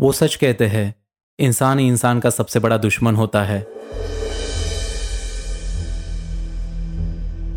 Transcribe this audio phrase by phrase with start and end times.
[0.00, 0.94] वो सच कहते हैं,
[1.38, 3.66] इंसान ही इंसान का सबसे बड़ा दुश्मन होता है।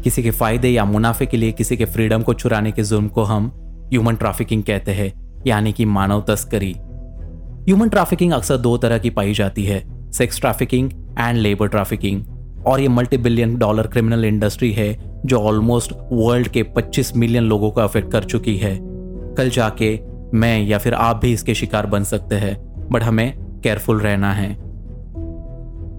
[0.03, 3.23] किसी के फ़ायदे या मुनाफे के लिए किसी के फ्रीडम को चुराने के जुर्म को
[3.23, 3.51] हम
[3.91, 6.75] ह्यूमन ट्रैफिकिंग कहते हैं, यानी कि मानव तस्करी।
[7.65, 12.25] ह्यूमन ट्रैफिकिंग अक्सर दो तरह की पाई जाती है, sex trafficking and labour trafficking.
[12.67, 17.71] और ये multi billion dollar criminal industry है, जो ऑलमोस्ट वर्ल्ड के 25 मिलियन लोगों
[17.71, 18.79] को अफेक्ट कर चुकी है।
[19.35, 22.57] कल जाके मैं या फिर आप भी इसके शिकार बन सकते हैं,
[22.91, 23.33] बट हमें
[23.63, 24.51] केयरफुल रहना है।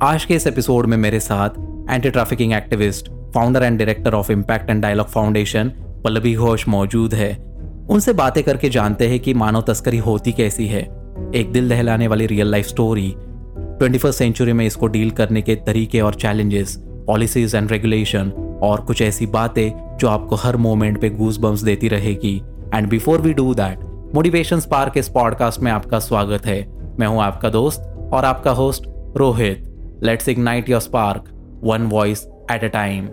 [0.03, 1.51] आज के इस एपिसोड में मेरे साथ
[1.91, 5.73] anti trafficking activist founder and director of impact and dialogue foundation
[6.05, 7.33] Pallavi Ghosh मौजूद है।
[7.91, 10.83] उनसे बातें करके जानते हैं कि मानव तस्करी होती कैसी है।
[11.35, 15.55] एक दिल दहलाने वाली real life story twenty first century में इसको डील करने के
[15.57, 16.77] तरीके और चैलेंजेस
[17.07, 18.31] पॉलिसीज़ एंड रेगुलेशन
[18.63, 22.37] और कुछ ऐसी बातें जो आपको हर मोमेंट पे गूज बम्स देती रहेगी।
[22.75, 26.59] And before we do that motivation spark इस पॉडकास्ट में आपका स्वागत है।
[26.99, 27.81] मैं हूँ आपका दोस्त
[28.13, 28.85] और आपका host
[29.17, 30.01] Rohit.
[30.03, 31.25] Let's ignite your spark
[31.65, 33.07] one voice at a time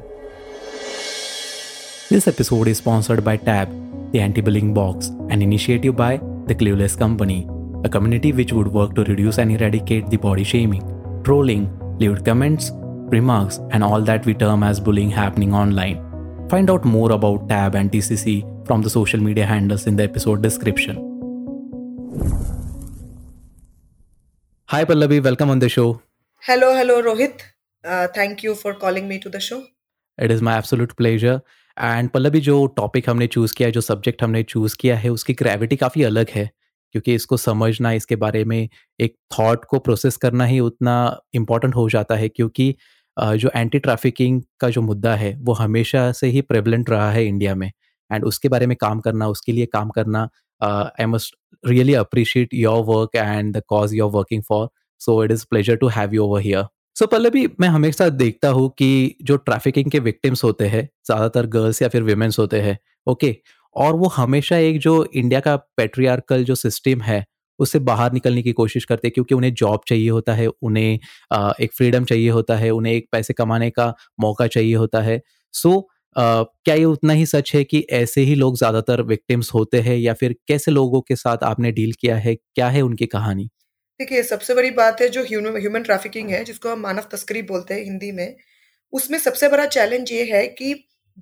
[2.12, 3.68] this episode is sponsored by tab
[4.14, 7.42] the anti billing box and initiative by the clueless company
[7.86, 10.84] a community which would work to reduce and eradicate the body shaming
[11.24, 11.68] trolling
[12.02, 12.72] live comments
[13.14, 16.07] remarks and all that we term as bullying happening online
[16.50, 18.34] Find out more about TAB and TCC
[18.66, 20.96] from the social media handles in the episode description.
[24.70, 26.02] Hi Pallavi, welcome on the show.
[26.44, 27.42] Hello, hello Rohit.
[27.84, 29.66] Uh, thank you for calling me to the show.
[30.18, 31.40] It is my absolute pleasure.
[31.78, 35.34] And Pallavi जो topic हमने choose किया है जो subject हमने choose किया है उसकी
[35.42, 36.50] gravity काफ़ी अलग है
[36.92, 38.58] क्योंकि इसको समझना इसके बारे में
[39.00, 40.96] एक थॉट को प्रोसेस करना ही उतना
[41.36, 42.76] इंपॉर्टेंट हो जाता है क्योंकि
[43.18, 47.56] जो एंटी ट्रैफिकिंग का जो मुद्दा है वो हमेशा से ही प्रेवलेंट रहा है इंडिया
[47.56, 47.72] में।
[48.12, 50.30] एंड उसके बारे में काम करना उसके लिए काम करना
[50.62, 55.32] I must really appreciate your work and the cause you are working for so it
[55.32, 59.16] is pleasure to have you over here so पहले भी मैं हमेशा देखता हूँ कि
[59.22, 62.78] जो ट्रैफिकिंग के विक्टिम्स होते हैं ज़्यादातर गर्ल्स या फिर विमेंस होते हैं
[63.08, 63.38] ओके okay,
[63.76, 67.26] और वो हमेशा एक जो इंडिया का पेट्रियार्कल जो सिस्टम है
[67.60, 71.00] उससे बाहर निकलने की कोशिश करते हैं क्योंकि उन्हें जॉब चाहिए होता है उन्हें
[71.62, 75.22] एक फ्रीडम चाहिए होता है उन्हें एक पैसे कमाने का मौका चाहिए होता है।
[75.54, 75.84] सो so,
[76.16, 80.14] क्या ये उतना ही सच है कि ऐसे ही लोग ज़्यादातर विक्टिम्स होते हैं या
[80.16, 82.36] फिर कैसे लोगों के साथ आपने डील किया है?
[82.36, 83.50] क्या है उनकी कहानी?
[84.00, 87.84] देखिए सबसे बड़ी बात है जो ह्यूमन ट्रैफिकिंग है जिसको हम मानव तस्करी बोलते हैं
[87.84, 88.36] हिंदी में
[88.94, 90.74] उसमें सबसे बड़ा चैलेंज ये है कि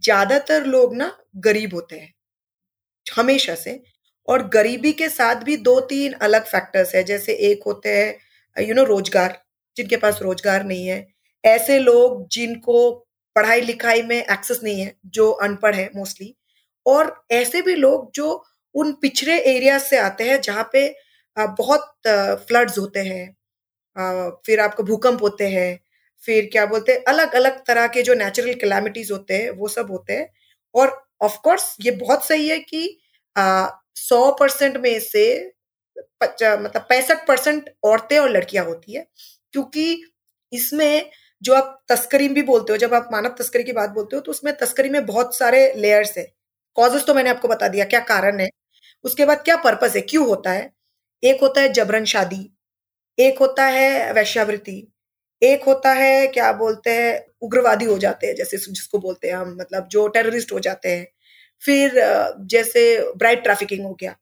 [0.04, 1.12] ज़्यादातर लोग ना
[1.46, 2.14] गरीब होते हैं
[3.06, 3.72] हमेशा से।
[4.28, 8.76] और गरीबी के साथ भी दो तीन अलग फैक्टर्स है। जैसे एक होते हैं यू
[8.76, 9.38] नो रोज़गार,
[9.78, 11.06] जिनके पास रोज़गार नहीं है।
[11.44, 12.92] ऐसे लोग जिनको
[13.36, 16.34] पढ़ाई लिखाई में एक्सेस नहीं है, जो अनपढ़ है मोस्टली
[16.86, 18.44] और ऐसे भी लोग जो
[18.76, 20.88] उन पिछड़े एरिया से आते हैं, जहाँ पे
[21.38, 21.94] बहुत
[22.48, 23.36] फ्लड्स होते हैं
[24.46, 25.80] फिर आपको भूकंप होते हैं,
[26.24, 29.92] फिर क्या बोलते हैं अलग अलग तरह के जो नेचुरल कैलामिटीज होते हैं, वो सब
[29.92, 30.30] होते हैं।
[30.76, 32.88] और ऑफ़ कोर्स ये बहुत सही है कि
[33.96, 35.26] सौ परसेंट में से
[36.24, 39.06] मतलब पैंसठ परसेंट औरतें और लड़कियाँ होती है,
[39.54, 40.04] क्योंकि
[40.54, 41.10] इसमें
[41.42, 44.32] जो आप तस्करी भी बोलते हो, जब आप मानव तस्करी की बात बोलते हो तो
[44.32, 46.24] उसमें तस्करी में बहुत सारे लेयर्स है।
[46.78, 48.50] कॉजेस तो मैंने आपको बता दिया, क्या कारण है?
[49.06, 50.02] उसके बाद क्या पर्पज है?
[50.04, 50.72] क्यों होता है?
[51.24, 52.50] एक होता है जबरन शादी,
[53.18, 54.88] एक होता है वैश्यावृत्ति,
[55.42, 59.56] एक होता है क्या बोलते हैं, उग्रवादी हो जाते हैं, जैसे जिसको बोलते हैं हम
[59.60, 61.08] मतलब जो टेररिस्ट हो जाते हैं।
[61.64, 61.94] फिर
[62.50, 62.84] जैसे
[63.18, 64.16] ब्राइड ट्रैफिकिंग हो गया।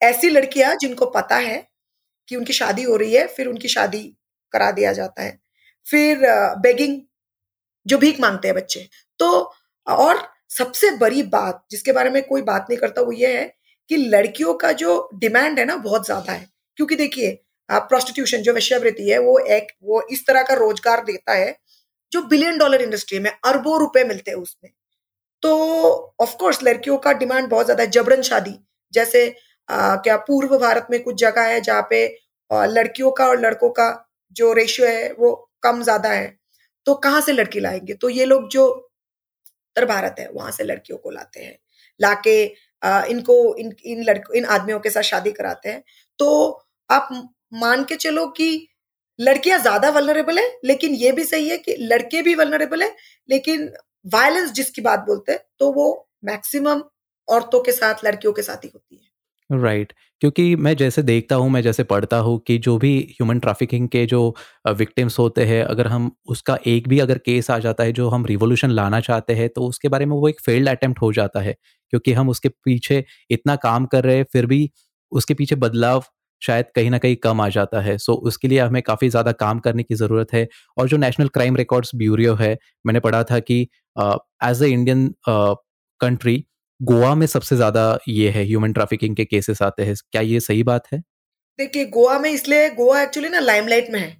[0.00, 1.66] ऐसी लड़कियाँ जिनको पता है
[2.28, 4.02] कि उनकी शादी हो रही है, फिर उनकी शादी
[4.54, 5.38] करा दिया जाता है।
[5.86, 6.18] फिर
[6.62, 7.00] बेगिंग
[7.86, 8.88] जो भीख मांगते हैं बच्चे।
[9.20, 9.30] तो
[9.86, 13.44] और सबसे बड़ी बात जिसके बारे में कोई बात नहीं करता वो ये है
[13.90, 16.46] कि लड़कियों का जो डिमांड है ना बहुत ज़्यादा है।
[16.78, 21.56] क्योंकि देखिए प्रोस्टिट्यूशन जो वैश्यावृत्ति है, वो एक, वो इस तरह का रोज़गार देता है
[22.12, 24.70] जो बिलियन डॉलर इंडस्ट्री में अरबों रुपए मिलते हैं उसमें।
[25.42, 25.52] तो
[26.20, 28.58] ऑफ़ कोर्स लड़कियों का डिमांड बहुत ज़्यादा है। जबरन शादी
[28.92, 29.26] जैसे
[29.68, 32.06] आ, क्या पूर्व भारत में कुछ जगह है जहाँ पे
[32.50, 33.86] लड़कियों का और लड़कों का
[34.36, 36.26] जो रेशियो है वो कम ज़्यादा है।
[36.86, 37.94] तो कहाँ से लड़की लाएँगे?
[37.94, 41.58] तो ये लोग जो उत्तर भारत है वहाँ से लड़कियों को लाते हैं।
[42.00, 42.44] लाके
[42.82, 45.82] आ, इनको इन इन लड़कों इन आदमियों के साथ शादी कराते हैं।
[46.18, 46.28] तो
[46.90, 47.08] आप
[47.56, 48.48] मान के चलो कि
[49.18, 52.94] लड़कियाँ ज़्यादा वलनरेबल है लेकिन ये भी सही है कि लड़के भी वलनरेबल है
[53.28, 53.70] लेकिन
[54.04, 56.82] वायलेंस जिसकी बात बोलते हैं तो वो मैक्सिमम
[57.28, 59.10] औरतों के साथ, लड़कियों के साथ ही होती है
[59.50, 60.00] राइट right.
[60.20, 64.04] क्योंकि मैं जैसे देखता हूँ, मैं जैसे पढ़ता हूँ कि जो भी ह्यूमन ट्रैफिकिंग के
[64.06, 64.34] जो
[64.68, 68.26] विक्टिम्स होते हैं, अगर हम उसका एक भी अगर केस आ जाता है, जो हम
[68.26, 71.54] रिवोल्यूशन लाना चाहते हैं तो उसके बारे में वो एक फेल्ड अटेम्प्ट हो जाता है
[71.92, 74.70] क्योंकि हम उसके पीछे इतना काम कर रहे हैं, फिर भी
[75.12, 76.04] उसके पीछे बदलाव
[76.42, 79.58] शायद कहीं ना कहीं कम आ जाता है। सो उसके लिए हमें काफ़ी ज़्यादा काम
[79.60, 80.46] करने की ज़रूरत है।
[80.76, 83.60] और जो नेशनल क्राइम रिकॉर्ड्स ब्यूरो है, मैंने पढ़ा था कि
[83.96, 85.08] as a Indian
[86.00, 86.44] country
[86.80, 90.62] Goa में सबसे ज़्यादा ये है ह्यूमन ट्रैफिकिंग के केसेस आते हैं। क्या ये सही
[90.64, 90.98] बात है?
[91.58, 94.10] देखिए, गोवा में इसलिए, गोवा एक्चुअली ना लाइमलाइट में है।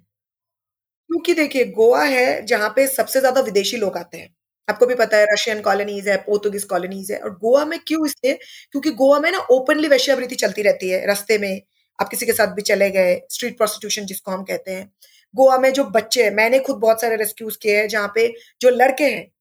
[1.09, 4.29] क्योंकि देखिए, गोवा है जहाँ पे सबसे ज़्यादा विदेशी लोग आते हैं।
[4.67, 8.33] आपको भी पता है रशियन कॉलोनीज है पोर्तुगीज कॉलोनीज है। और गोवा में क्यों इसलिए?
[8.71, 11.61] क्योंकि गोवा में ना ओपनली वैश्यावृत्ति चलती रहती है, रास्ते में।
[12.03, 14.91] आप किसी के साथ भी चले गए स्ट्रीट प्रोस्टिट्यूशन जिसको हम कहते हैं।
[15.33, 18.27] गोवा में जो बच्चे हैं मैंने खुद बहुत सारे रेस्क्यूज किए हैं जहाँ पे
[18.61, 19.31] जो लड़के हैं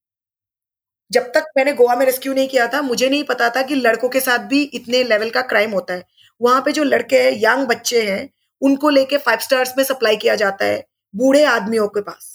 [1.10, 4.08] जब तक मैंने गोवा में रेस्क्यू नहीं किया था मुझे नहीं पता था कि लड़कों
[4.08, 6.04] के साथ भी इतने लेवल का क्राइम होता है।
[6.40, 8.28] वहाँ पे जो लड़के हैं यंग बच्चे हैं
[8.62, 12.30] उनको लेके फाइव स्टार्स में सप्लाई किया जाता है बूढ़े आदमियों के पास।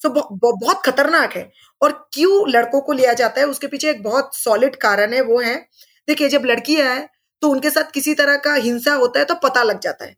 [0.00, 1.50] सो so, बहुत खतरनाक है।
[1.82, 5.40] और क्यों लड़कों को लिया जाता है उसके पीछे एक बहुत सॉलिड कारण है वो
[5.40, 5.54] है
[6.08, 7.08] देखिए जब लड़कियाँ है
[7.42, 10.16] तो उनके साथ किसी तरह का हिंसा होता है तो पता लग जाता है।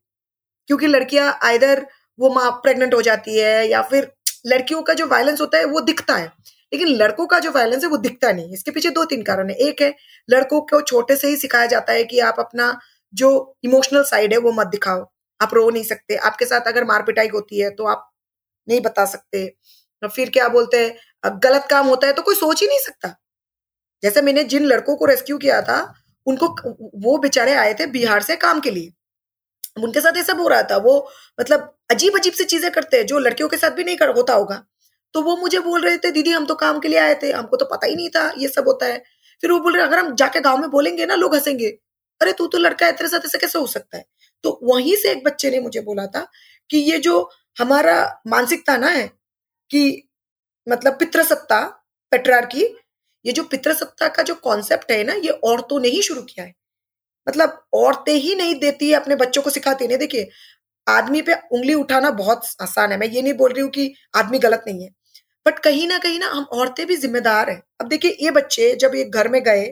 [0.69, 1.87] क्योंकि लड़कियाँ आइधर
[2.19, 4.11] वो माँ प्रेग्नेंट हो जाती है या फिर
[4.47, 6.27] लड़कियों का जो वायलेंस होता है वो दिखता है।
[6.73, 9.57] लेकिन लड़कों का जो वायलेंस है वो दिखता नहीं। इसके पीछे दो तीन कारण है।
[9.59, 9.95] एक है,
[10.29, 12.79] लड़कों को छोटे से ही सिखाया जाता है कि आप अपना
[13.13, 13.31] जो
[13.65, 15.05] इमोशनल साइड है वो मत दिखाओ।
[15.41, 18.11] आप रो नहीं सकते। आपके साथ अगर मार पिटाई होती है तो आप
[18.69, 19.47] नहीं बता सकते।
[20.03, 23.15] फिर क्या बोलते हैं गलत काम होता है तो कोई सोच ही नहीं सकता।
[24.03, 25.79] जैसे मैंने जिन लड़कों को रेस्क्यू किया था
[26.27, 26.49] उनको
[27.09, 28.93] वो बेचारे आए थे बिहार से काम के लिए।
[29.83, 31.09] उनके साथ ये सब हो रहा था, वो
[31.41, 34.35] मतलब अजीब अजीब सी चीज़ें करते हैं जो लड़कियों के साथ भी नहीं कर, होता
[34.35, 34.65] होगा।
[35.15, 37.57] तो वो मुझे बोल रहे थे, दीदी, हम तो काम के लिए आए थे, हमको
[37.57, 39.03] तो पता ही नहीं था, ये सब होता है।
[39.41, 41.69] फिर वो बोल रहे, अगर हम जाके गाँव में बोलेंगे ना, लोग हंसेंगे।
[42.21, 44.05] अरे, तू तो लड़का है, तेरे साथ ऐसे कैसे हो सकता है?
[44.45, 46.27] तो वहीं से एक बच्चे ने मुझे बोला था
[46.71, 49.07] कि ये जो हमारा मानसिकता ना है
[49.71, 50.09] कि
[50.69, 51.61] मतलब पितृसत्ता,
[52.13, 52.65] पेट्रार की
[53.25, 56.55] ये जो पितृसत्ता का जो कॉन्सेप्ट है ना, ये औरतों ने ही शुरू किया है।
[57.27, 60.29] मतलब औरतें ही नहीं देती है, अपने बच्चों को सिखाती नहीं, देखिए,
[60.87, 64.39] आदमी पे उंगली उठाना बहुत आसान है। मैं ये नहीं बोल रही हूँ कि आदमी
[64.39, 64.91] गलत नहीं है।
[65.47, 68.95] बट कहीं ना कहीं ना हम औरतें भी जिम्मेदार हैं। अब देखिए, ये बच्चे जब
[68.95, 69.67] ये घर में गए,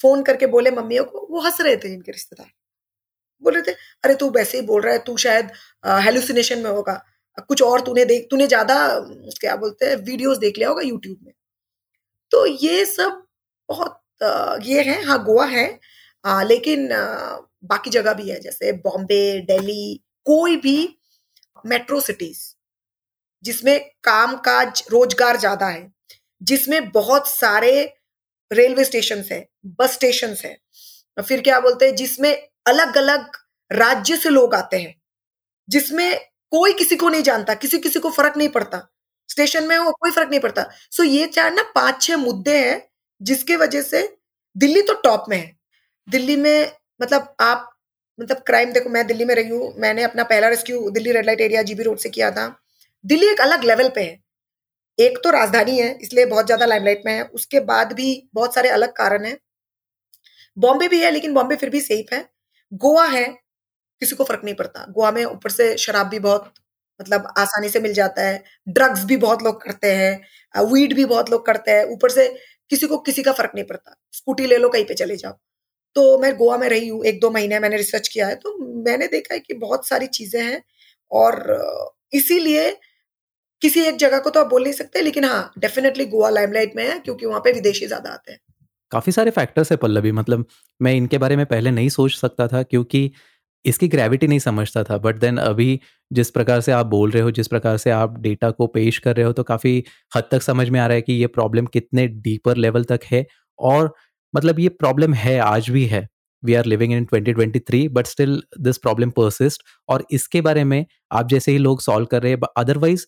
[0.00, 2.50] फ़ोन करके बोले मम्मियों को, वो हंस रहे थे इनके रिश्तेदार।
[3.42, 5.50] बोल रहे थे, अरे, तू वैसे ही बोल रहा है, तू शायद
[6.04, 7.02] हेलुसिनेशन में होगा।
[7.48, 8.76] कुछ और तूने देख, तूने ज़्यादा,
[9.40, 11.32] क्या बोलते हैं वीडियोस देख लिया होगा यूट्यूब में।
[12.32, 13.22] तो ये सब
[13.68, 13.98] बहुत
[14.64, 15.66] ये है हाँ गोवा है।
[16.24, 20.78] आ, लेकिन आ, बाकी जगह भी है जैसे बॉम्बे दिल्ली कोई भी
[21.64, 22.40] मेट्रो सिटीज़
[23.44, 25.90] जिसमें काम काज रोज़गार ज़्यादा है
[26.42, 27.72] जिसमें बहुत सारे
[28.50, 29.46] रेलवे स्टेशन है
[29.80, 30.56] बस स्टेशन है
[31.18, 32.32] फिर क्या बोलते हैं जिसमें
[32.68, 33.38] अलग अलग
[33.70, 34.94] राज्य से लोग आते हैं
[35.68, 36.16] जिसमें
[36.52, 38.89] कोई किसी को नहीं जानता किसी किसी को फ़र्क नहीं पड़ता।
[39.30, 42.82] स्टेशन में हो, कोई फ़र्क नहीं पड़ता। सो ये चार ना पाँच छह मुद्दे हैं,
[43.20, 44.08] जिसके वजह से
[44.56, 45.52] दिल्ली तो टॉप में है।
[46.08, 47.68] दिल्ली में मतलब आप
[48.18, 51.40] मतलब क्राइम देखो, मैं दिल्ली में रही हूँ, मैंने अपना पहला rescue Delhi red light
[51.40, 52.46] area GB road से किया था।
[53.04, 54.18] दिल्ली एक अलग लेवल पे है।
[54.98, 58.68] एक तो राजधानी है, इसलिए बहुत ज़्यादा लाइमलाइट में है। उसके बाद भी बहुत सारे
[58.70, 59.36] अलग कारण है।
[60.56, 62.28] बॉम्बे भी है, लेकिन बॉम्बे फिर भी सेफ़ है।
[62.72, 63.24] गोवा है,
[64.02, 66.52] किसी को फ़र्क नहीं पड़ता। गोवा में ऊपर से शराब भी बहुत
[67.00, 71.30] मतलब आसानी से मिल जाता है। ड्रग्स भी बहुत लोग करते हैं वीड भी बहुत
[71.30, 72.26] लोग करते हैं। ऊपर से
[72.70, 75.32] किसी को किसी का फ़र्क नहीं पड़ता। स्कूटी ले लो, कहीं पे चले जाओ।
[75.96, 79.06] तो मैं गोवा में रही हूँ, एक दो महीने मैंने रिसर्च किया है। तो मैंने
[79.08, 80.62] देखा है कि बहुत सारी चीज़ें हैं
[81.10, 82.70] और इसीलिए
[83.62, 86.84] किसी एक जगह को तो आप बोल नहीं सकते, लेकिन हाँ डेफिनेटली गोवा लाइमलाइट में
[86.84, 88.38] है, क्योंकि वहाँ पे विदेशी ज़्यादा आते हैं।
[88.92, 90.44] काफ़ी सारे फैक्टर्स है पल्लवी। मतलब
[90.80, 93.10] मैं इनके बारे में पहले नहीं सोच सकता था, क्योंकि
[93.64, 95.80] इसकी ग्रेविटी नहीं समझता था बट देन अभी
[96.12, 99.16] जिस प्रकार से आप बोल रहे हो जिस प्रकार से आप डेटा को पेश कर
[99.16, 99.84] रहे हो तो काफ़ी
[100.16, 103.26] हद तक समझ में आ रहा है कि ये प्रॉब्लम कितने डीपर लेवल तक है
[103.58, 103.94] और
[104.36, 106.08] मतलब ये प्रॉब्लम है आज भी है।
[106.44, 111.28] We are living in 2023 but still this problem persist और इसके बारे में आप
[111.28, 113.06] जैसे ही लोग सॉल्व कर रहे हैं अदरवाइज़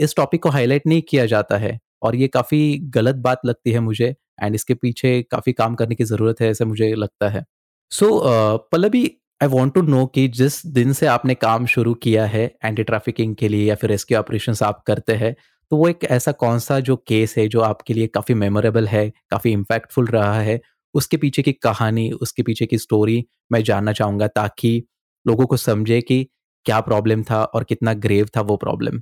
[0.00, 3.80] इस टॉपिक को हाईलाइट नहीं किया जाता है और ये काफ़ी गलत बात लगती है
[3.80, 7.44] मुझे एंड इसके पीछे काफ़ी काम करने की ज़रूरत है ऐसा मुझे लगता है।
[7.90, 11.92] So so, uh, Pallavi I want to know कि जिस दिन से आपने काम शुरू
[11.94, 15.34] किया है एंटी ट्रैफिकिंग के लिए या फिर रेस्क्यू ऑपरेशन आप करते हैं
[15.70, 19.08] तो वो एक ऐसा कौन सा जो केस है जो आपके लिए काफ़ी मेमोरेबल है,
[19.30, 20.60] काफ़ी इम्पैक्टफुल रहा है,
[20.94, 24.82] उसके पीछे की कहानी, उसके पीछे की स्टोरी मैं जानना चाहूँगा ताकि
[25.26, 26.22] लोगों को समझे कि
[26.66, 29.00] क्या प्रॉब्लम था और कितना ग्रेव था वो प्रॉब्लम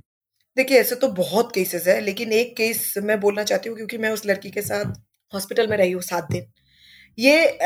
[0.57, 4.09] देखिए, ऐसे तो बहुत केसेस है, लेकिन एक केस मैं बोलना चाहती हूँ क्योंकि मैं
[4.09, 4.93] उस लड़की के साथ
[5.33, 6.45] हॉस्पिटल में रही हूँ सात दिन।
[7.17, 7.57] ये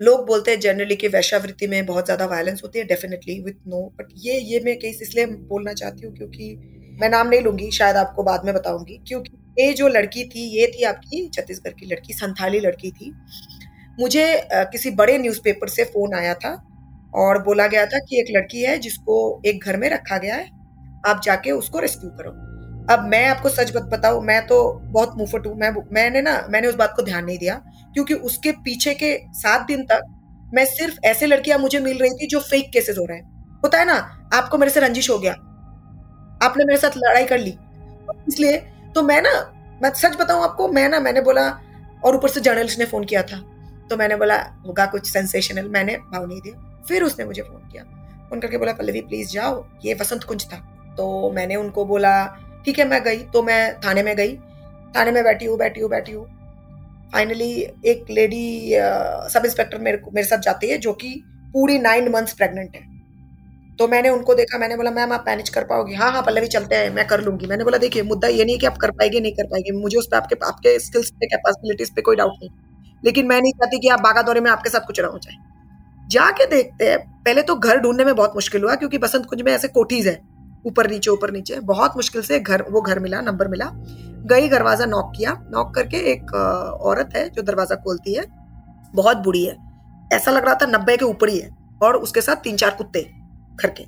[0.00, 3.80] लोग बोलते हैं जनरली कि वैश्यावृत्ति में बहुत ज़्यादा वायलेंस होती है डेफिनेटली विथ नो
[3.98, 6.54] बट ये ये मैं केस इसलिए बोलना चाहती हूँ क्योंकि
[7.00, 10.66] मैं नाम नहीं लूँगी, शायद आपको बाद में बताऊँगी। क्योंकि ये जो लड़की थी, ये
[10.68, 13.12] थी आपकी छत्तीसगढ़ की लड़की, संथाली लड़की थी।
[13.98, 16.52] मुझे किसी बड़े न्यूज़पेपर से फ़ोन आया था
[17.16, 20.48] और बोला गया था कि एक लड़की है जिसको एक घर में रखा गया है,
[21.06, 22.30] आप जाके उसको रेस्क्यू करो।
[22.88, 26.68] अब मैं आपको सच बत, बताऊँ, मैं तो बहुत मुफट हूँ मैं, मैंने ना, मैंने
[26.68, 27.62] उस बात को ध्यान नहीं दिया।
[27.96, 30.02] क्योंकि उसके पीछे के सात दिन तक
[30.54, 33.78] मैं सिर्फ़ ऐसे लड़कियाँ मुझे मिल रही थी जो फेक केसेस हो रहे हैं। होता
[33.78, 35.32] है ना, आपको मेरे से रंजिश हो गया।
[36.42, 37.58] आपने मेरे साथ लड़ाई कर ली।
[38.28, 38.56] इसलिए
[38.94, 41.60] तो मैं ना, मैं सच बताऊँ आपको, मैं ना, मैंने बोला,
[42.04, 43.36] और ऊपर से जर्नलिस्ट ने फ़ोन किया था।
[43.90, 44.36] तो मैंने बोला,
[44.66, 47.82] होगा कुछ सेंसेशनल मैंने भाव नहीं दिया। फिर उसने मुझे फ़ोन किया।
[48.28, 50.56] फ़ोन करके बोला, पल्लवी प्लीज़ जाओ। ये वसंत कुंज था।
[50.98, 52.26] तो मैंने उनको बोला,
[52.64, 54.36] ठीक है, मैं गई। तो मैं थाने में गई।
[54.96, 56.35] थाने में बैठी हूँ बैठी हूँ बैठी हूँ।
[57.12, 57.52] फाइनली
[57.86, 58.70] एक लेडी
[59.30, 61.14] सब इंस्पेक्टर मेरे को, मेरे साथ जाती है, जो कि
[61.52, 62.84] पूरी नाइन मंथ्स प्रेग्नेंट है।
[63.78, 65.94] तो मैंने उनको देखा, मैंने बोला, मैम, आप मैनेज कर पाओगी?
[65.94, 68.66] हाँ हाँ पल्लवी चलते हैं, मैं कर लूँगी। मैंने बोला, देखिए, मुद्दा ये नहीं कि
[68.66, 72.02] आप कर पाएँगे, नहीं कर पाएँगे। मुझे उस पर आपके आपके स्किल्स पे कैपेबिलिटीज पे
[72.02, 72.50] कोई डाउट नहीं।
[73.04, 75.36] लेकिन मैं नहीं चाहती कि आप बागा दौरे में आपके साथ कुछ ना हो जाए।
[76.08, 79.52] जाके देखते हैं। पहले तो घर ढूँढने में बहुत मुश्किल हुआ, क्योंकि बसंत कुंज में
[79.52, 80.18] ऐसे कोठीज है।
[80.66, 83.70] ऊपर नीचे ऊपर नीचे। बहुत मुश्किल से घर, वो घर मिला, नंबर मिला।
[84.26, 86.34] गई, दरवाज़ा नॉक किया। नॉक करके एक
[86.82, 88.24] औरत है जो दरवाज़ा खोलती है।
[88.94, 89.56] बहुत बुरी है।
[90.12, 91.50] ऐसा लग रहा था नब्बे के ऊपर ही है
[91.82, 93.00] और उसके साथ तीन चार कुत्ते
[93.56, 93.84] घर के।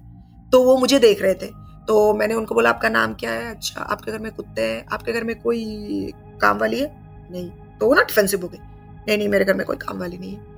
[0.53, 1.47] तो वो मुझे देख रहे थे।
[1.89, 3.51] तो मैंने उनको बोला, आपका नाम क्या है?
[3.51, 6.91] अच्छा आपके घर में कुत्ते हैं। आपके घर में कोई काम वाली है?
[7.31, 10.19] नहीं। तो वो ना डिफेंसिव हो गई नहीं नहीं, मेरे घर में कोई काम वाली
[10.19, 10.58] नहीं है।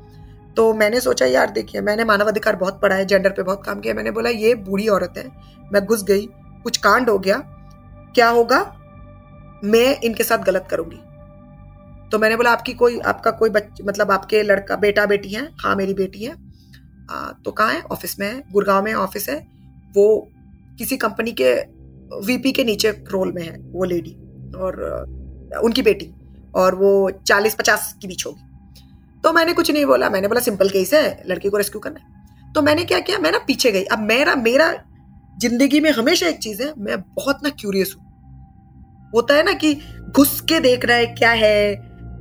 [0.61, 3.93] तो मैंने सोचा यार देखिए मैंने मानवाधिकार बहुत पढ़ा है जेंडर पे बहुत काम किया
[3.95, 5.25] मैंने बोला ये बूढ़ी औरत है
[5.73, 6.27] मैं घुस गई
[6.65, 7.37] कुछ कांड हो गया
[8.15, 8.59] क्या होगा?
[9.65, 10.97] मैं इनके साथ गलत करूँगी।
[12.11, 15.75] तो मैंने बोला आपकी कोई आपका कोई बच्चे मतलब आपके लड़का बेटा बेटी है हाँ
[15.77, 16.35] मेरी बेटी है
[17.11, 17.81] आ, तो कहाँ है?
[17.83, 19.39] ऑफ़िस में है गुड़गांव में ऑफ़िस है
[19.97, 20.29] वो
[20.79, 21.55] किसी कंपनी के
[22.27, 24.17] वीपी के नीचे रोल में है वो लेडी
[24.59, 24.83] और
[25.65, 26.13] उनकी बेटी
[26.55, 28.50] और वो चालीस पचास के बीच होगी।
[29.25, 32.53] तो मैंने कुछ नहीं बोला। मैंने बोला, सिंपल केस है, लड़की को रेस्क्यू करना है।
[32.53, 33.19] तो मैंने क्या किया?
[33.19, 34.73] मैं ना पीछे गई। अब मेरा मेरा
[35.39, 39.75] ज़िंदगी में हमेशा एक चीज़ है, मैं बहुत ना क्यूरियस हूँ। होता है ना कि
[40.11, 41.71] घुस के देख रहा है क्या है।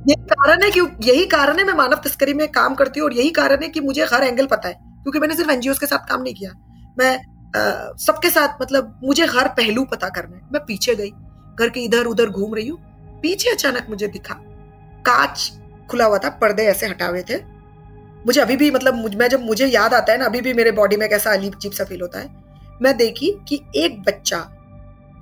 [0.08, 3.14] ये कारण है कि, यही कारण है मैं मानव तस्करी में काम करती हूँ और
[3.14, 6.08] यही कारण है कि मुझे हर एंगल पता है, क्योंकि मैंने सिर्फ़ एनजीओ के साथ
[6.08, 6.52] काम नहीं किया।
[6.98, 11.10] मैं सबके साथ मतलब मुझे हर पहलू पता करना है। मैं पीछे गई,
[11.56, 12.78] घर के इधर उधर घूम रही हूँ।
[13.22, 14.34] पीछे अचानक मुझे दिखा,
[15.06, 15.50] कांच
[15.90, 17.38] खुला हुआ था, पर्दे ऐसे हटा हुए थे।
[18.24, 20.70] मुझे अभी भी मतलब मुझ, मैं जब मुझे याद आता है ना, अभी भी मेरे
[20.72, 22.28] बॉडी में कैसा अलीब अजीब सा फील होता है।
[22.82, 24.38] मैं देखी कि एक बच्चा,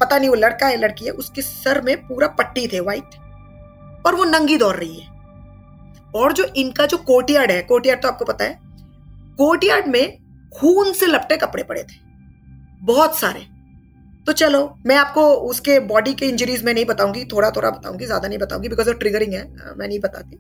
[0.01, 3.15] पता नहीं वो लड़का है, लड़की है, उसके सर में पूरा पट्टी थे व्हाइट
[4.07, 5.07] और वो नंगी दौड़ रही है।
[6.15, 8.59] और जो इनका जो कोर्टयार्ड है कोर्टयार्ड तो आपको पता है
[9.39, 10.19] कोर्टयार्ड में
[10.53, 11.97] खून से लपटे कपड़े पड़े थे,
[12.83, 13.47] बहुत सारे।
[14.27, 18.29] तो चलो, मैं आपको उसके बॉडी के इंजरीज में नहीं बताऊँगी थोड़ा थोड़ा बताऊँगी, ज़्यादा
[18.29, 19.43] नहीं बताऊँगी बिकॉज़ ऑफ़ ट्रिगरिंग है,
[19.77, 20.39] मैं नहीं बताती।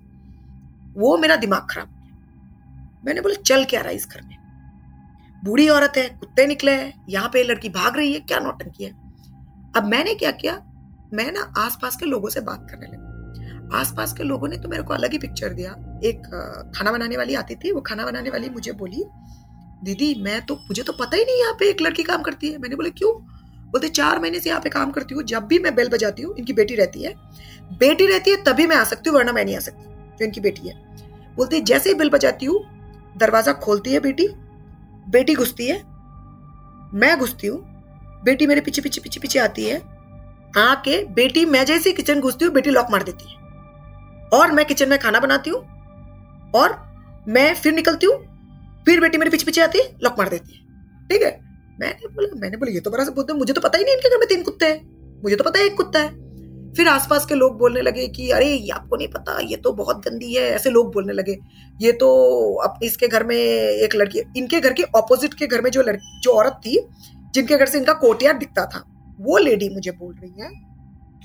[0.97, 4.37] वो मेरा दिमाग खराब किया। मैंने बोला, चल क्या रहा इस घर में।
[5.45, 8.90] बूढ़ी औरत है, कुत्ते निकले हैं, यहाँ पे लड़की भाग रही है, क्या नौटंकी है?
[9.76, 10.54] अब मैंने क्या किया?
[11.14, 14.83] मैं ना आसपास के लोगों से बात करने लगी। आसपास के लोगों ने तो मेरे
[14.83, 15.71] को अलग ही पिक्चर दिया।
[16.04, 16.23] एक
[16.76, 19.04] खाना बनाने वाली आती थी, वो खाना बनाने वाली मुझे बोली,
[19.85, 22.59] दीदी, मैं तो मुझे तो पता ही नहीं यहाँ पे एक लड़की काम करती है।
[22.59, 23.12] मैंने बोले, क्यों?
[23.71, 26.35] बोलते, चार महीने से यहाँ पे काम करती हूँ, जब भी मैं बेल बजाती हूँ,
[26.38, 27.14] इनकी बेटी रहती है।
[27.78, 29.87] बेटी रहती है तभी मैं आ सकती हूँ, वरना मैं नहीं आ सकती।
[30.18, 30.75] जो इनकी बेटी है।
[31.37, 32.60] बोलते जैसे ही बिल बजाती हूँ,
[33.16, 34.28] दरवाज़ा खोलती है बेटी
[35.08, 35.76] बेटी घुसती है,
[36.94, 37.58] मैं घुसती हूँ,
[38.25, 39.78] बेटी मेरे पीछे पीछे पीछे पीछे आती है,
[40.58, 43.37] आके बेटी मैं जैसे किचन घुसती हूँ, बेटी लॉक मार देती है।
[44.32, 45.60] और मैं किचन में खाना बनाती हूँ,
[46.54, 46.76] और
[47.28, 48.16] मैं फिर निकलती हूँ,
[48.87, 51.30] फिर बेटी मेरे पीछे पीछे आती है, लॉक मार देती है। ठीक है?
[51.80, 54.18] मैंने बोला मैंने बोला, ये तो बड़ा सा मुझे तो पता ही नहीं इनके घर
[54.18, 54.80] में तीन कुत्ते हैं,
[55.22, 56.08] मुझे तो पता है एक कुत्ता है।
[56.78, 60.04] फिर आसपास के लोग बोलने लगे कि अरे ये आपको नहीं पता ये तो बहुत
[60.04, 61.37] गंदी है ऐसे लोग बोलने लगे।
[61.80, 62.11] ये तो
[62.64, 66.20] अब इसके घर में एक लड़की इनके घर के ऑपोजिट के घर में जो लड़की
[66.20, 66.78] जो औरत थी
[67.35, 68.82] जिनके घर से इनका कोटियार दिखता था
[69.20, 70.50] वो लेडी मुझे बोल रही है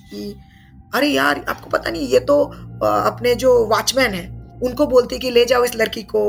[0.09, 0.35] कि
[0.95, 2.41] अरे यार आपको पता नहीं ये तो
[2.83, 4.27] अपने जो वॉचमैन है
[4.63, 6.23] उनको बोलती कि ले जाओ इस लड़की को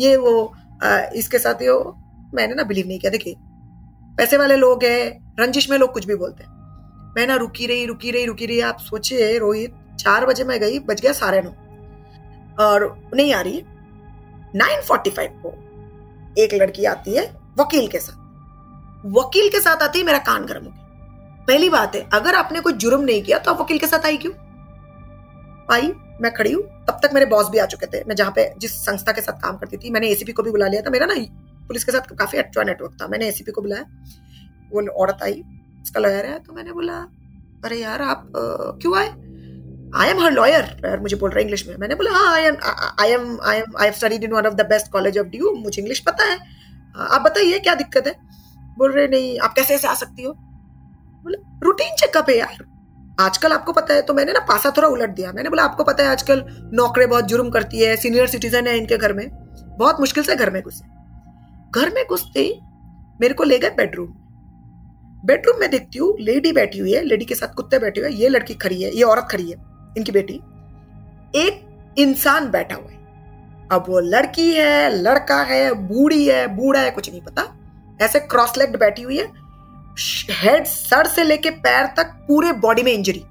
[0.00, 0.52] ये वो
[0.84, 1.80] आ, इसके साथ ये
[2.34, 3.34] मैंने ना बिलीव नहीं किया। देखिए
[4.18, 6.56] पैसे वाले लोग हैं रंजिश में लोग कुछ भी बोलते हैं।
[7.18, 10.78] मैं ना रुकी रही रुकी रही रुकी रही। आप सोचिए रोहित, चार बजे मैं गई,
[10.80, 11.50] बज गया साढ़े नौ।
[12.58, 12.84] और
[13.14, 13.62] नहीं आ रही
[14.54, 15.52] नाइन फोर्टी फाइव को
[16.42, 17.24] एक लड़की आती है
[17.58, 21.94] वकील के साथ। वकील के साथ आती है, मेरा कान गर्म हो गया। पहली बात
[21.96, 24.32] है, अगर आपने कोई जुर्म नहीं किया तो आप वकील के साथ आई क्यों?
[25.72, 28.48] आई, मैं खड़ी हूँ, तब तक मेरे बॉस भी आ चुके थे। मैं जहाँ पे,
[28.58, 31.06] जिस संस्था के साथ काम करती थी, मैंने एसीपी को भी बुला लिया था। मेरा
[31.06, 31.14] ना
[31.68, 33.84] पुलिस के साथ काफ़ी अच्छा नेटवर्क था। मैंने एसीपी को बुलाया।
[34.72, 35.42] वो औरत आई
[35.88, 36.94] उसका लॉयर है तो मैंने बोला,
[37.64, 38.30] अरे यार, आप
[38.82, 39.08] क्यों आए?
[39.96, 41.76] आई एम हर लॉयर मुझे बोल रहा है इंग्लिश में.
[41.76, 42.56] मैंने बोला हाँ I am
[43.00, 45.80] I am I am I studied in one of the best college of DU मुझे
[45.82, 46.38] इंग्लिश पता है।
[47.06, 48.14] आप बताइए, क्या दिक्कत है?
[48.78, 50.32] बोल रहे, नहीं, आप कैसे ऐसे आ सकती हो?
[50.32, 52.64] बोले रूटीन चेकअप है यार।
[53.20, 56.02] आजकल आपको पता है तो मैंने ना पासा थोड़ा उलट दिया। मैंने बोला, आपको पता
[56.02, 59.28] है, आजकल नौकरें बहुत जुर्म करती है सीनियर सिटीजन है इनके घर में।
[59.78, 60.84] बहुत मुश्किल से घर में घुसे।
[61.72, 62.48] घर में घुसते
[63.20, 64.14] मेरे को ले गए बेडरूम
[65.24, 68.28] बेडरूम में देखती हूँ लेडी बैठी हुई है लेडी के साथ कुत्ते बैठे हुए ये
[68.28, 69.56] लड़की खड़ी है, ये औरत खड़ी है,
[69.96, 70.34] इनकी बेटी।
[71.34, 72.96] एक इंसान बैठा हुआ है।
[73.72, 77.42] अब वो लड़की है, लड़का है, बूढ़ी है, बूढ़ा है, कुछ नहीं पता।
[78.00, 79.26] ऐसे क्रॉस लेग्ड बैठी हुई है।
[80.32, 83.24] हेड सर से लेके पैर तक पूरे बॉडी में इंजरी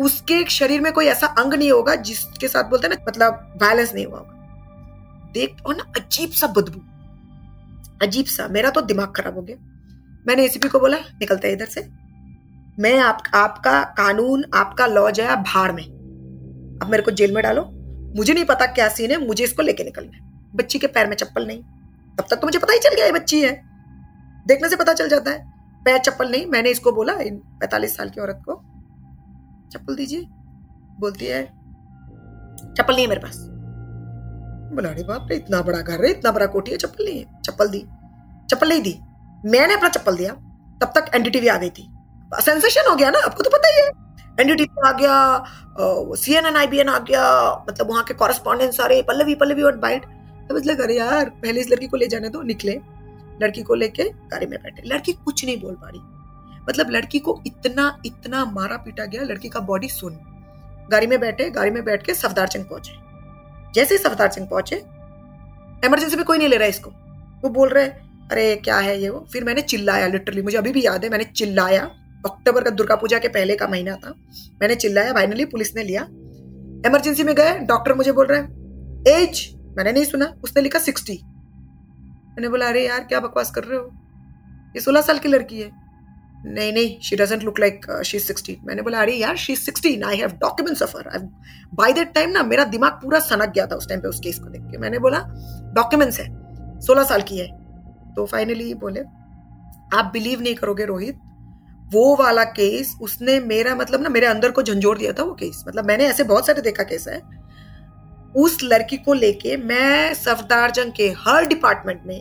[0.00, 3.92] उसके शरीर में कोई ऐसा अंग नहीं होगा जिसके साथ बोलते हैं ना मतलब वायलेंस
[3.94, 6.80] नहीं हुआ होगा। देख और ना, अजीब सा बदबू।
[8.02, 9.56] अजीब सा, मेरा तो दिमाग खराब हो गया।
[10.26, 11.90] मैंने एसीपी को बोला, निकलते इधर से।
[12.78, 15.84] मैं आप, आपका कानून, आपका लॉ जो है भाड़ में।
[16.82, 17.70] अब मेरे को जेल में डालो।
[18.16, 21.46] मुझे नहीं पता क्या सीन है, मुझे इसको लेके निकलना बच्ची के पैर में चप्पल
[21.46, 21.58] नहीं।
[22.16, 23.62] तब तक तो मुझे पता ही चल गया ये बच्ची है।
[24.46, 25.52] देखने से पता चल जाता है।
[25.84, 28.54] पैर चप्पल नहीं, मैंने इसको बोला, इन पैतालीस साल की औरत को,
[29.72, 30.24] चप्पल दीजिए।
[31.00, 31.44] बोलती है,
[32.78, 33.36] चप्पल नहीं है मेरे पास।
[34.74, 37.40] बोला, अरे बाप रे, इतना बड़ा घर है, इतना बड़ा कोठी है, चप्पल नहीं है।
[37.42, 37.86] चप्पल दी।
[38.50, 38.98] चप्पल नहीं दी।
[39.44, 40.32] मैंने अपना चप्पल दिया,
[40.80, 41.88] तब तक एनडीटीवी आ गई थी।
[42.32, 43.90] सेंसेशन हो गया ना, आपको तो पता ही है।
[44.40, 47.22] एनडीटीवी आ गया C N N I B N आ गया
[47.68, 50.04] मतलब वहाँ के कॉरेस्पॉन्डेंट सारे, पल्लवी पल्लवी और बाइट
[50.48, 52.80] तो मतलब अरे यार, पहले इस लड़की को ले जाने दो, निकले।
[53.42, 56.00] लड़की को लेके गाड़ी में बैठे। लड़की कुछ नहीं बोल पा रही।
[56.68, 60.18] मतलब लड़की को इतना इतना मारा पीटा गया, लड़की का बॉडी सुन।
[60.90, 62.92] गाड़ी में बैठे, गाड़ी में बैठ के सफदार सिंह पहुँचे।
[63.74, 64.76] जैसे ही सफदार सिंह पहुँचे
[65.86, 66.90] इमरजेंसी में कोई नहीं ले रहा इसको।
[67.42, 67.84] वो बोल रहे
[68.32, 69.26] अरे, क्या है ये वो?
[69.32, 71.82] फिर मैंने चिल्लाया लिटरली मुझे अभी भी याद है, मैंने चिल्लाया।
[72.26, 74.14] अक्टूबर का दुर्गा पूजा के पहले का महीना था।
[74.60, 76.02] मैंने चिल्लाया फाइनली पुलिस ने लिया।
[76.86, 78.62] इमरजेंसी में गए डॉक्टर मुझे बोल रहे हैं
[79.08, 81.20] एज मैंने नहीं सुना, उसने लिखा सिक्सटी
[82.34, 83.90] मैंने बोला, अरे यार, क्या बकवास कर रहे हो?
[84.76, 85.70] ये सोलह साल की लड़की है।
[86.46, 90.16] नहीं नहीं she doesn't look like she sixty मैंने बोला, अरे यार she sixteen I
[90.16, 91.18] have documents of her
[91.74, 94.38] by that time ना, मेरा दिमाग पूरा सनक गया था उस टाइम पे उस केस
[94.38, 95.18] को देख के। मैंने बोला
[95.74, 96.26] डॉक्यूमेंट्स है,
[96.80, 97.48] सोलह साल की है।
[98.16, 99.00] तो फाइनली बोले,
[99.92, 101.18] आप बिलीव नहीं करोगे रोहित,
[101.92, 105.64] वो वाला केस उसने मेरा मतलब ना मेरे अंदर को झंझोर दिया था वो केस
[105.68, 107.20] मतलब मैंने ऐसे बहुत सारे देखा केस है।
[108.34, 112.20] उस लड़की को लेके मैं सफदार जंग के हर डिपार्टमेंट में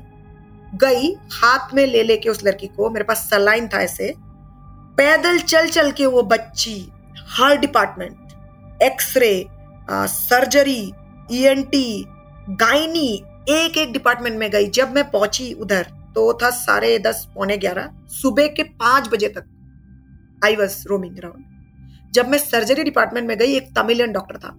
[0.75, 4.13] गई, हाथ में ले लेके उस लड़की को, मेरे पास सलाइन था ऐसे,
[4.97, 6.75] पैदल चल चल के वो बच्ची,
[7.29, 9.45] हर department X-ray
[9.89, 10.81] surgery
[11.31, 12.05] ENT
[12.49, 17.57] gynae एक एक डिपार्टमेंट में गई। जब मैं पहुँची उधर तो था साढ़े दस पौने
[17.57, 19.45] ग्यारह सुबह के पाँच बजे तक।
[20.45, 24.49] आई वॉज़ रोमिंग अराउंड जब मैं सर्जरी डिपार्टमेंट में गई एक तमिलियन डॉक्टर था।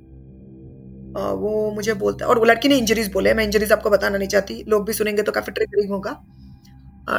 [1.35, 4.63] वो मुझे बोलता और वो लड़की ने इंजरीज बोले। मैं इंजरीज आपको बताना नहीं चाहती।
[4.69, 6.17] लोग भी सुनेंगे तो काफ़ी ट्रिगरिंग होगा।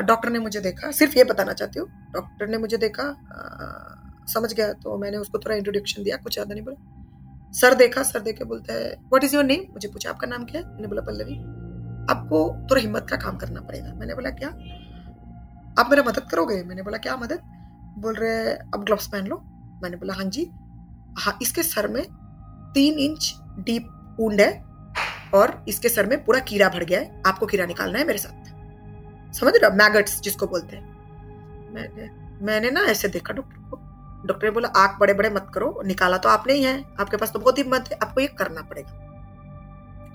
[0.03, 4.53] डॉक्टर ने मुझे देखा। सिर्फ़ ये बताना चाहती हूँ डॉक्टर ने मुझे देखा। आ, समझ
[4.53, 8.43] गया तो मैंने उसको थोड़ा इंट्रोडक्शन दिया कुछ ज़्यादा नहीं बोला। सर देखा सर देखे
[8.45, 10.67] बोलते हैं व्हाट इज़ योर नेम मुझे पूछा आपका नाम क्या है?
[10.67, 11.35] मैंने बोला पल्लवी।
[12.09, 14.49] आपको थोड़ा हिम्मत का काम करना पड़ेगा। मैंने बोला, क्या?
[15.79, 16.63] आप मेरा मदद करोगे?
[16.63, 17.39] मैंने बोला, क्या मदद?
[17.97, 19.41] बोल रहे, अब ग्लव्स पहन लो।
[19.83, 20.51] मैंने बोला हाँ जी।
[21.19, 22.03] हाँ इसके सर में
[22.73, 24.65] तीन इंच डीप ऊंड है
[25.33, 28.45] और इसके सर में पूरा कीड़ा भर गया है। आपको कीड़ा निकालना है मेरे साथ।
[29.33, 29.75] समझ रहे हो?
[29.75, 30.95] मैगट्स जिसको बोलते हैं।
[31.73, 33.77] मैंने मैंने ना ऐसे देखा डॉक्टर को।
[34.27, 37.31] डॉक्टर ने बोला, आँख बड़े बड़े मत करो। निकाला तो आपने ही है। आपके पास
[37.31, 39.14] तो बहुत हिम्मत है। आपको ये करना पड़ेगा।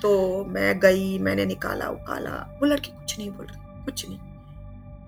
[0.02, 4.18] तो मैं गई, मैंने निकाला, उकाला। वो लड़की कुछ नहीं बोल रही, कुछ नहीं।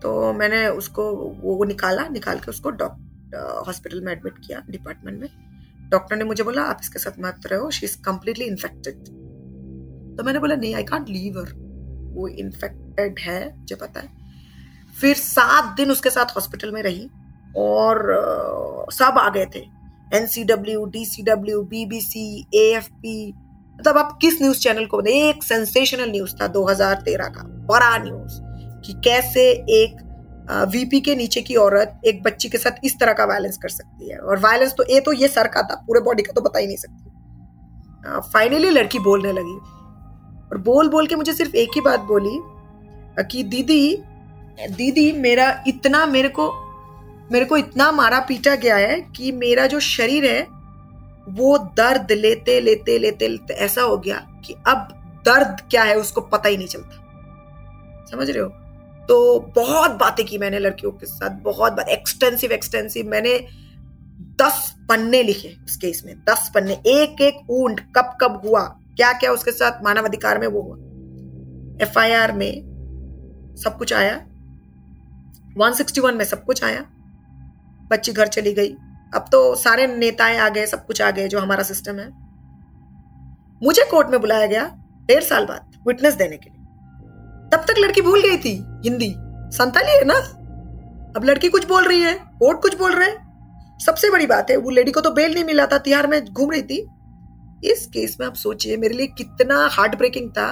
[0.01, 1.11] तो मैंने उसको
[1.43, 5.29] वो निकाला, निकाल के उसको डॉक्टर हॉस्पिटल में एडमिट किया, डिपार्टमेंट में।
[5.91, 9.05] डॉक्टर ने मुझे बोला, आप इसके साथ मत रहो शी इज़ कम्प्लीटली इन्फेक्टेड
[10.13, 11.53] तो मैंने बोला, नहीं आई कॉन्ट लीव हर
[12.15, 14.09] वो इन्फेक्टेड है, मुझे पता है।
[14.97, 17.09] फिर सात दिन उसके साथ हॉस्पिटल में रही
[17.59, 19.65] और सब आ गए थे।
[20.13, 22.25] एनसीडब्ल्यू डीसीडब्ल्यू बीबीसी
[22.55, 23.17] एएफपी
[23.79, 28.41] मतलब आप किस न्यूज़ चैनल को एक सेंसेशनल न्यूज़ था 2013 का, बड़ा न्यूज़
[28.85, 30.01] कि कैसे एक
[30.71, 34.11] वीपी के नीचे की औरत एक बच्ची के साथ इस तरह का वायलेंस कर सकती
[34.11, 36.59] है। और वायलेंस तो ये तो ये सर का था, पूरे बॉडी का तो बता
[36.59, 37.11] ही नहीं सकती।
[38.33, 39.59] फाइनली लड़की बोलने लगी।
[40.49, 42.39] और बोल बोल के मुझे सिर्फ़ एक ही बात बोली
[43.23, 43.97] कि दीदी
[44.71, 46.51] दीदी मेरा इतना मेरे को
[47.33, 50.47] मेरे को इतना मारा पीटा गया है कि मेरा जो शरीर है
[51.29, 54.89] वो दर्द लेते लेते लेते लेते ऐसा हो गया कि अब
[55.25, 58.49] दर्द क्या है उसको पता ही नहीं चलता। समझ रहे हो?
[59.09, 63.39] तो बहुत बातें की मैंने लड़कियों के साथ, बहुत बात एक्सटेंसिव एक्सटेंसिव मैंने
[64.41, 68.63] दस पन्ने लिखे उस केस में, दस पन्ने, एक एक ऊँट कब कब हुआ
[68.97, 70.77] क्या क्या उसके साथ मानव अधिकार में वो हुआ।
[71.83, 74.15] एफआईआर में सब कुछ आया
[75.59, 76.85] 161 में सब कुछ आया,
[77.91, 78.75] बच्ची घर चली गई।
[79.13, 82.09] अब तो सारे नेताएँ आ गए, सब कुछ आ गए जो हमारा सिस्टम है।
[83.63, 84.65] मुझे कोर्ट में बुलाया गया
[85.07, 86.61] डेढ़ साल बाद विटनेस देने के लिए।
[87.53, 89.13] तब तक लड़की भूल गई थी, हिंदी।
[89.57, 90.15] संताली है ना?
[91.17, 93.11] अब लड़की कुछ बोल रही है कोर्ट कुछ बोल रहे
[93.81, 96.51] सबसे बड़ी बात है, वो लेडी को तो बेल नहीं मिला था तिहार में घूम
[96.51, 96.79] रही थी।
[97.65, 100.49] इस केस में आप सोचिए, मेरे लिए कितना हार्ट ब्रेकिंग था।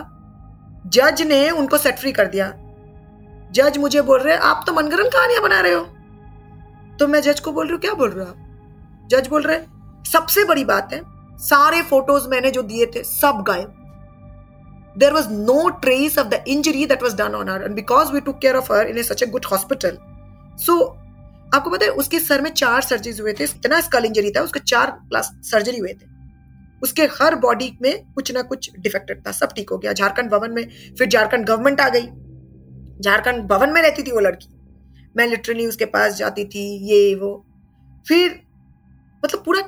[0.86, 2.52] जज ने उनको सेट फ्री कर दिया।
[3.52, 5.82] जज मुझे बोल रहे आप तो मनगरम कहानियाँ बना रहे हो।
[6.96, 8.46] तो मैं जज को बोल रही हूँ, क्या बोल रहे हो आप?
[9.10, 9.58] जज बोल रहे
[10.12, 11.02] सबसे बड़ी बात है,
[11.38, 13.76] सारे फ़ोटोज़ मैंने जो दिए थे, सब गायब।
[14.98, 18.20] There was no trace of the injury that was done on her, and because we
[18.28, 19.92] took care of her in a such a good hospital,
[20.66, 20.96] so,
[21.54, 24.60] आपको पता है, उसके सर में चार सर्जरीज हुए थे, इतना स्कल इंजरी था, उसके
[24.60, 26.10] चार प्लस सर्जरी हुए थे।
[26.82, 30.50] उसके हर बॉडी में कुछ ना कुछ डिफेक्टेड था, सब ठीक हो गया। झारखंड भवन
[30.50, 30.68] में,
[30.98, 32.06] फिर झारखंड गवर्नमेंट आ गई।
[33.00, 34.48] झारखंड भवन में रहती थी वो लड़की।
[35.16, 37.46] मैं लिटरली उसके पास जाती थी, ये, वो।
[38.08, 38.49] फिर
[39.22, 39.60] मतलब पूरा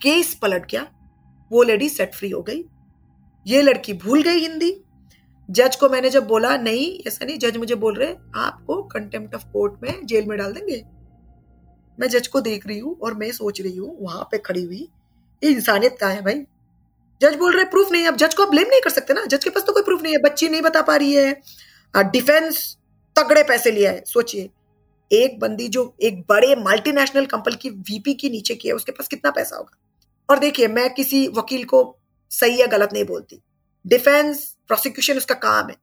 [0.00, 0.86] केस पलट गया।
[1.50, 2.64] वो लेडी सेट फ्री हो गई।
[3.46, 4.74] ये लड़की भूल गई हिंदी।
[5.48, 9.44] जज को मैंने जब बोला, नहीं, ऐसा नहीं जज मुझे बोल रहे आपको कंटेम्प्ट ऑफ़
[9.52, 10.82] कोर्ट में जेल में डाल देंगे।
[11.98, 14.88] मैं जज को देख रही हूँ और मैं सोच रही हूँ, वहाँ पे खड़ी हुई,
[15.42, 16.44] ये इंसानियत कहाँ है भाई?
[17.20, 19.44] जज बोल रहे प्रूफ नहीं अब जज को आप ब्लेम नहीं कर सकते ना। जज
[19.44, 21.32] के पास तो कोई प्रूफ नहीं है। बच्ची नहीं बता पा रही है।
[21.94, 22.76] डिफेंस
[23.16, 24.50] तगड़े पैसे लिया है, सोचिए।
[25.12, 29.08] एक बंदी जो एक बड़े मल्टीनेशनल कंपनी की वीपी की नीचे की है, उसके पास
[29.08, 29.78] कितना पैसा होगा?
[30.30, 31.98] और देखिए, मैं किसी वकील को
[32.30, 33.42] सही या गलत नहीं बोलती।
[33.86, 35.76] डिफेंस प्रोसिक्यूशन उसका काम है।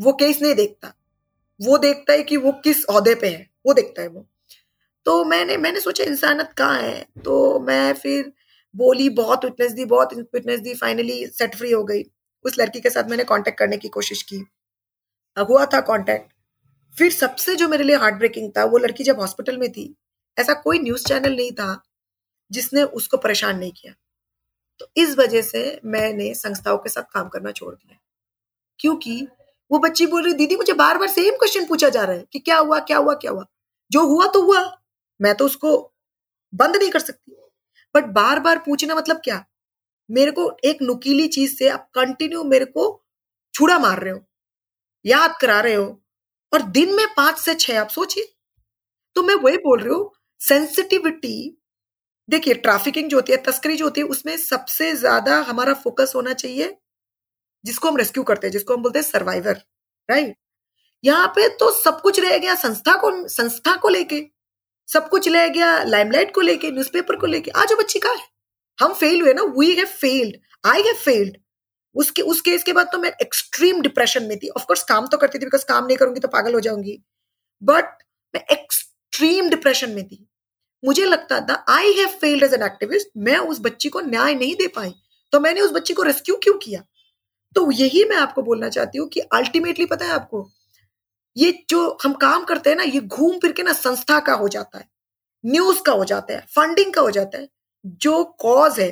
[0.00, 0.94] वो केस नहीं देखता।
[1.60, 4.26] वो देखता है कि वो किस अहदे पे है। वो देखता है वो।
[5.04, 7.06] तो मैंने मैंने सोचा, इंसानत कहाँ है?
[7.24, 8.32] तो मैं फिर
[8.76, 12.02] बोली, बहुत विटनेस दी, बहुत विटनेस दी फाइनली सेट फ्री हो गई।
[12.44, 14.46] उस लड़की के साथ मैंने कांटेक्ट करने की कोशिश की।
[15.38, 16.32] हुआ था कांटेक्ट
[16.94, 19.94] फिर सबसे जो मेरे लिए हार्ट ब्रेकिंग था, वो लड़की जब हॉस्पिटल में थी,
[20.38, 21.82] ऐसा कोई न्यूज़ चैनल नहीं था
[22.50, 23.94] जिसने उसको परेशान नहीं किया।
[24.80, 27.98] तो इस वजह से मैंने संस्थाओं के साथ काम करना छोड़ दिया।
[28.80, 29.26] क्योंकि
[29.70, 32.38] वो बच्ची बोल रही, दीदी, मुझे बार बार सेम क्वेश्चन पूछा जा रहा है कि
[32.38, 33.44] क्या हुआ क्या हुआ क्या हुआ?
[33.90, 34.78] जो हुआ तो हुआ।
[35.20, 35.92] मैं तो उसको
[36.54, 37.32] बंद नहीं कर सकती।
[37.94, 39.44] बट बार बार पूछना मतलब क्या?
[40.10, 42.84] मेरे को एक नुकीली चीज़ से आप कंटिन्यू मेरे को
[43.54, 44.20] छुड़ा मार रहे हो,
[45.06, 46.02] याद करा रहे हो
[46.52, 48.32] और दिन में पाँच से छह, आप सोचिए।
[49.16, 51.54] तो मैं वही बोल रही हूँ सेंसिटिविटी
[52.28, 56.32] देखिए ट्रैफिकिंग जो होती है, तस्करी जो होती है, उसमें सबसे ज़्यादा हमारा फोकस होना
[56.34, 56.76] चाहिए,
[57.64, 59.62] जिसको हम रेस्क्यू करते हैं, जिसको हम बोलते हैं सर्वाइवर
[60.08, 60.36] राइट
[61.04, 64.22] यहाँ पे तो सब कुछ रह गया संस्था को संस्था को लेके,
[64.88, 68.26] सब कुछ रह गया लाइमलाइट को लेके न्यूज़पेपर को लेके। आज बच्ची का है?
[68.78, 71.36] हम फेल हुए ना we have failed I have failed
[71.94, 75.38] उसके उस केस के बाद तो मैं एक्सट्रीम डिप्रेशन में थी। ऑफकोर्स काम तो करती
[75.38, 76.98] थी बिकॉज़ काम नहीं करूँगी तो पागल हो जाऊँगी।
[77.62, 78.02] बट
[78.34, 80.24] मैं एक्सट्रीम डिप्रेशन में थी।
[80.82, 84.54] मुझे लगता था I have failed as an activist मैं उस बच्ची को न्याय नहीं
[84.54, 84.94] दे पाई।
[85.32, 86.82] तो मैंने उस बच्ची को रेस्क्यू क्यों किया?
[87.56, 90.48] तो यही मैं आपको बोलना चाहती हूँ कि अल्टीमेटली पता है आपको,
[91.36, 94.48] ये जो हम काम करते हैं ना, ये घूम फिर के ना संस्था का हो
[94.48, 94.88] जाता है।
[95.44, 97.48] न्यूज़ का हो जाता है फंडिंग का हो जाता है।
[97.84, 98.90] जो कॉज है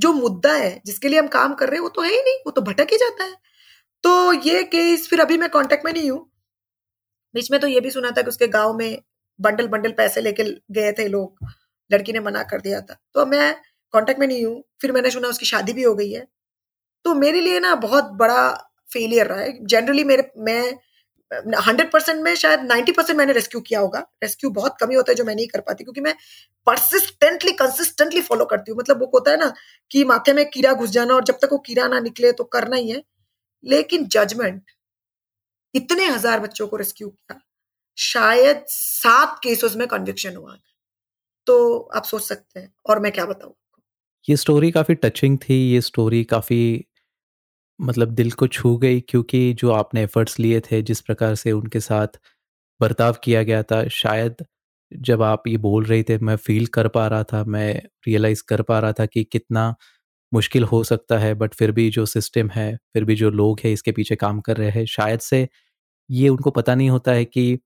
[0.00, 2.38] जो मुद्दा है, जिसके लिए हम काम कर रहे हैं, वो तो है ही नहीं,
[2.46, 3.36] वो तो भटक ही जाता है।
[4.04, 6.20] तो ये केस फिर अभी मैं कांटेक्ट में नहीं हूँ।
[7.34, 9.02] बीच में तो ये भी सुना था कि उसके गाँव में
[9.38, 11.38] बंडल बंडल पैसे लेके गए थे लोग,
[11.90, 13.54] लड़की ने मना कर दिया था। तो मैं
[13.94, 16.26] कांटेक्ट में नहीं हूँ, फिर मैंने सुना उसकी शादी भी हो गई है।
[17.04, 18.50] तो मेरे लिए ना बहुत बड़ा
[18.90, 20.74] फेलियर रहा है। जनरली मेरे, मैं
[21.32, 25.16] हंड्रेड परसेंट में शायद नाइन्टी परसेंट मैंने रेस्क्यू किया होगा। रेस्क्यू बहुत कमी होता है
[25.16, 26.14] जो मैं नहीं कर पाती, क्योंकि मैं
[26.66, 29.52] परसिस्टेंटली कंसिस्टेंटली फॉलो करती हूँ। मतलब वो होता है ना
[29.90, 32.76] कि माथे में कीड़ा घुस जाना और जब तक वो कीड़ा ना निकले तो करना
[32.76, 33.02] ही है।
[33.64, 34.62] लेकिन जजमेंट
[35.74, 37.40] इतने हज़ार बच्चों को रेस्क्यू किया।
[37.98, 40.56] शायद सात केसेस में कन्विक्शन हुआ।
[41.46, 43.54] तो आप सोच सकते हैं, और मैं क्या बताऊँ?
[44.28, 46.86] ये स्टोरी काफ़ी टचिंग थी, ये स्टोरी काफ़ी
[47.80, 51.80] मतलब दिल को छू गई क्योंकि जो आपने एफर्ट्स लिए थे, जिस प्रकार से उनके
[51.80, 52.18] साथ
[52.80, 54.44] बर्ताव किया गया था, शायद
[54.92, 57.74] जब आप ये बोल रहे थे, मैं फील कर पा रहा था, मैं
[58.08, 59.74] रियलाइज़ कर पा रहा था कि कितना
[60.32, 63.72] मुश्किल हो सकता है बट फिर भी जो सिस्टम है, फिर भी जो लोग हैं,
[63.72, 65.48] इसके पीछे काम कर रहे हैं, शायद से
[66.10, 67.58] ये उनको पता नहीं होता है कि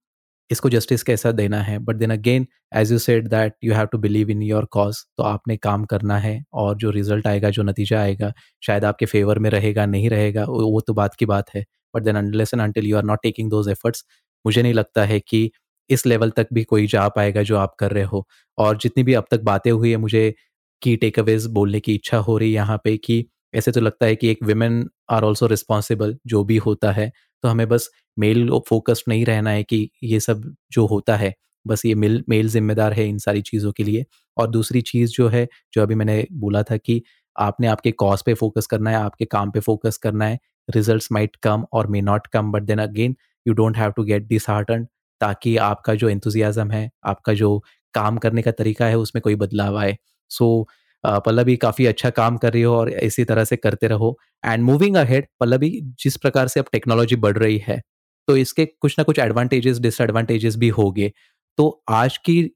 [0.51, 3.99] इसको जस्टिस कैसा देना है but then again as you said that you have to
[3.99, 8.01] believe in your cause तो आपने काम करना है और जो रिज़ल्ट आएगा, जो नतीजा
[8.01, 12.03] आएगा, शायद आपके फेवर में रहेगा, नहीं रहेगा, वो तो बात की बात है but
[12.03, 14.05] then and until you are not taking those efforts
[14.45, 15.51] मुझे नहीं लगता है कि
[15.91, 18.27] इस लेवल तक भी कोई जा पाएगा जो आप कर रहे हो।
[18.59, 20.35] और जितनी भी अब तक बातें हुई है, मुझे
[20.83, 24.07] की टेक अवेज बोलने की इच्छा हो रही है यहाँ पे कि ऐसे तो लगता
[24.07, 27.11] है कि एक विमेन आर ऑल्सो रिस्पॉन्सिबल जो भी होता है
[27.45, 31.35] तो हमें बस मेल फोकस्ड नहीं रहना है कि ये सब जो होता है
[31.67, 34.05] बस ये मेल मेल जिम्मेदार है इन सारी चीज़ों के लिए।
[34.37, 37.03] और दूसरी चीज़ जो है जो अभी मैंने बोला था कि
[37.37, 41.37] आपने आपके कॉज पे फोकस करना है आपके काम पे फोकस करना है रिजल्ट्स माइट
[41.43, 44.87] कम और may not come but then again you don't have to get dishearten
[45.21, 47.59] ताकि आपका जो एंथुजियाज़म है आपका जो
[47.95, 49.97] काम करने का तरीका है उसमें कोई बदलाव आए।
[50.31, 50.75] सो so,
[51.05, 54.97] पल्लवी काफ़ी अच्छा काम कर रही हो और इसी तरह से करते रहो। एंड मूविंग
[54.97, 57.81] अहेड पल्लवी, जिस प्रकार से अब टेक्नोलॉजी बढ़ रही है
[58.29, 61.13] तो इसके कुछ ना कुछ एडवांटेजेस डिसएडवांटेजेस भी होंगे।
[61.59, 62.51] तो आज की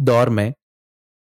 [0.00, 0.52] दौर में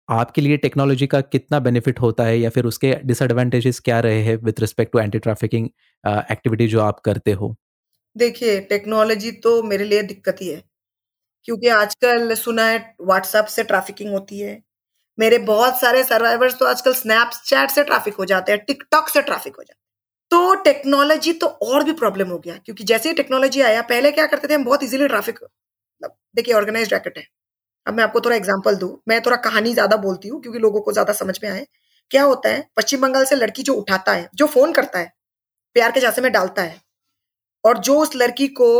[0.08, 4.36] आपके लिए टेक्नोलॉजी का कितना बेनिफिट होता है या फिर उसके डिसएडवांटेजेस क्या रहे हैं
[4.38, 5.68] with respect to anti trafficking
[6.30, 7.54] activity जो आप करते हो?
[8.16, 10.62] देखिए टेक्नोलॉजी तो मेरे लिए दिक्कत ही है,
[11.48, 14.54] क्योंकि आजकल सुना है व्हाट्सएप से ट्रैफिकिंग होती है।
[15.18, 19.56] मेरे बहुत सारे सर्वाइवर्स तो आजकल स्नैपचैट से ट्रैफ़िक हो जाते हैं टिकटॉक से ट्रैफ़िक
[19.56, 19.82] हो जाते हैं।
[20.30, 24.26] तो टेक्नोलॉजी तो और भी प्रॉब्लम हो गया, क्योंकि जैसे ही टेक्नोलॉजी आया, पहले क्या
[24.26, 25.38] करते थे हम, बहुत इजीली ट्रैफ़िक
[26.36, 27.26] देखिए ऑर्गेनाइज रैकेट है।
[27.86, 30.92] अब मैं आपको थोड़ा एग्ज़ाम्पल दू, मैं थोड़ा कहानी ज़्यादा बोलती हूँ, क्योंकि लोगों को
[30.92, 31.66] ज़्यादा समझ में आए।
[32.10, 35.12] क्या होता है, पश्चिम बंगाल से लड़की जो उठाता है, जो फ़ोन करता है,
[35.76, 36.80] प्यार के झांसे में डालता है,
[37.64, 38.70] और जो उस लड़की को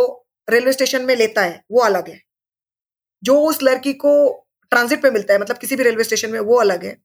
[0.49, 2.21] रेलवे स्टेशन में लेता है, वो अलग है।
[3.23, 4.13] जो उस लड़की को
[4.71, 6.97] ट्रांजिट पे मिलता है मतलब किसी भी रेलवे स्टेशन में वो अलग है।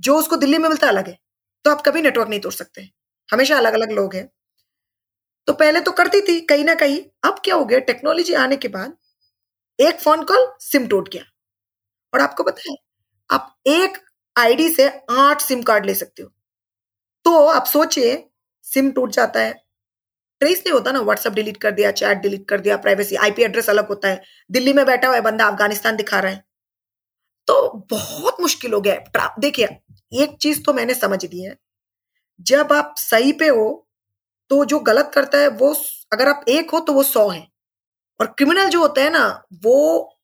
[0.00, 1.18] जो उसको दिल्ली में मिलता है, अलग है।
[1.64, 2.90] तो आप कभी नेटवर्क नहीं तोड़ सकते।
[3.28, 4.28] हमेशा अलग अलग लोग हैं।
[5.48, 8.68] तो पहले तो करती थी, कहीं ना कहीं। अब क्या हो गया टेक्नोलॉजी आने के
[8.68, 8.96] बाद
[9.78, 11.24] एक फ़ोन कॉल सिम टूट गया
[12.12, 12.76] और आपको पता है,
[13.30, 13.98] आप एक
[14.36, 16.30] आईडी से आठ सिम कार्ड ले सकते हो।
[17.24, 18.24] तो आप सोचिए
[18.66, 19.52] सिम टूट जाता है।
[20.40, 23.70] ट्रेस नहीं होता ना व्हाट्सएप डिलीट कर दिया चैट डिलीट कर दिया प्राइवेसी आईपी एड्रेस
[23.70, 26.44] अलग होता है। दिल्ली में बैठा हुआ है बंदा, अफ़गानिस्तान दिखा रहा है।
[27.48, 29.66] तो बहुत मुश्किल हो गया देखिए,
[30.12, 31.56] एक चीज़ तो मैंने समझ ली है।
[32.40, 33.66] जब आप सही पे हो
[34.50, 35.74] तो जो गलत करता है, वो
[36.12, 37.46] अगर आप एक हो तो वो सौ है।
[38.20, 40.18] और क्रिमिनल जो होता है ना, वो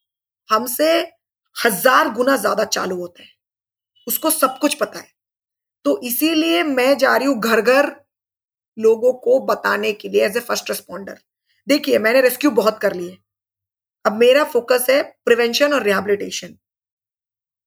[0.48, 0.92] हमसे
[1.56, 3.28] हज़ार गुना ज़्यादा चालू होता है।
[4.06, 5.10] उसको सब कुछ पता है।
[5.84, 7.90] तो इसीलिए मैं जा रही हूँ घर घर
[8.76, 11.18] लोगों को बताने के लिए एज ए फ़र्स्ट रिस्पॉन्डर
[11.66, 13.18] देखिए, मैंने रेस्क्यू बहुत कर लिए
[14.04, 16.56] अब मेरा फोकस है प्रिवेंशन और रिहेबिलिटेशन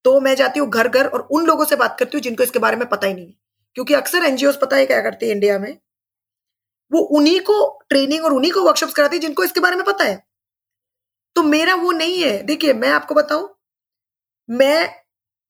[0.05, 2.59] तो मैं जाती हूँ घर घर और उन लोगों से बात करती हूँ जिनको इसके
[2.59, 3.33] बारे में पता ही नहीं है।
[3.75, 5.77] क्योंकि अक्सर एनजीओ पता है क्या करती है इंडिया में?
[6.91, 7.57] वो उन्हीं को
[7.89, 10.23] ट्रेनिंग और उन्हीं को वर्कशॉप कराती है जिनको इसके बारे में पता है।
[11.35, 13.49] तो मेरा वो नहीं है। देखिए, मैं आपको बताऊँ,
[14.49, 14.89] मैं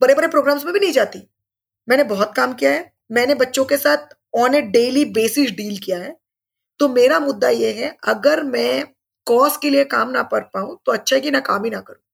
[0.02, 1.20] बड़े बड़े प्रोग्राम्स में भी नहीं जाती।
[1.88, 6.00] मैंने बहुत काम किया है। मैंने बच्चों के साथ on a daily basis deal किया
[6.00, 6.16] है।
[6.80, 8.86] तो मेरा मुद्दा ये है, अगर मैं
[9.28, 11.82] कॉज के लिए काम ना कर पाऊँ तो अच्छा है कि ना काम ही ना
[11.82, 12.05] करूँ।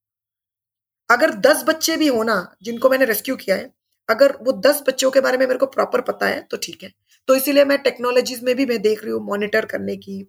[1.12, 3.70] अगर दस बच्चे भी होना जिनको मैंने रेस्क्यू किया है,
[4.10, 6.92] अगर वो दस बच्चों के बारे में मेरे को प्रॉपर पता है तो ठीक है।
[7.28, 10.22] तो इसीलिए मैं टेक्नोलॉजीज़ में भी मैं देख रही हूँ मॉनिटर करने की।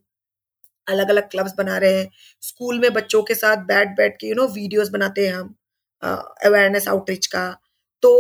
[0.87, 2.09] अलग अलग क्लब्स बना रहे हैं।
[2.43, 5.55] स्कूल में बच्चों के साथ बैठ बैठ के यू नो वीडियोस बनाते हैं हम
[6.03, 7.49] अवेयरनेस आउटरीच का।
[8.03, 8.13] तो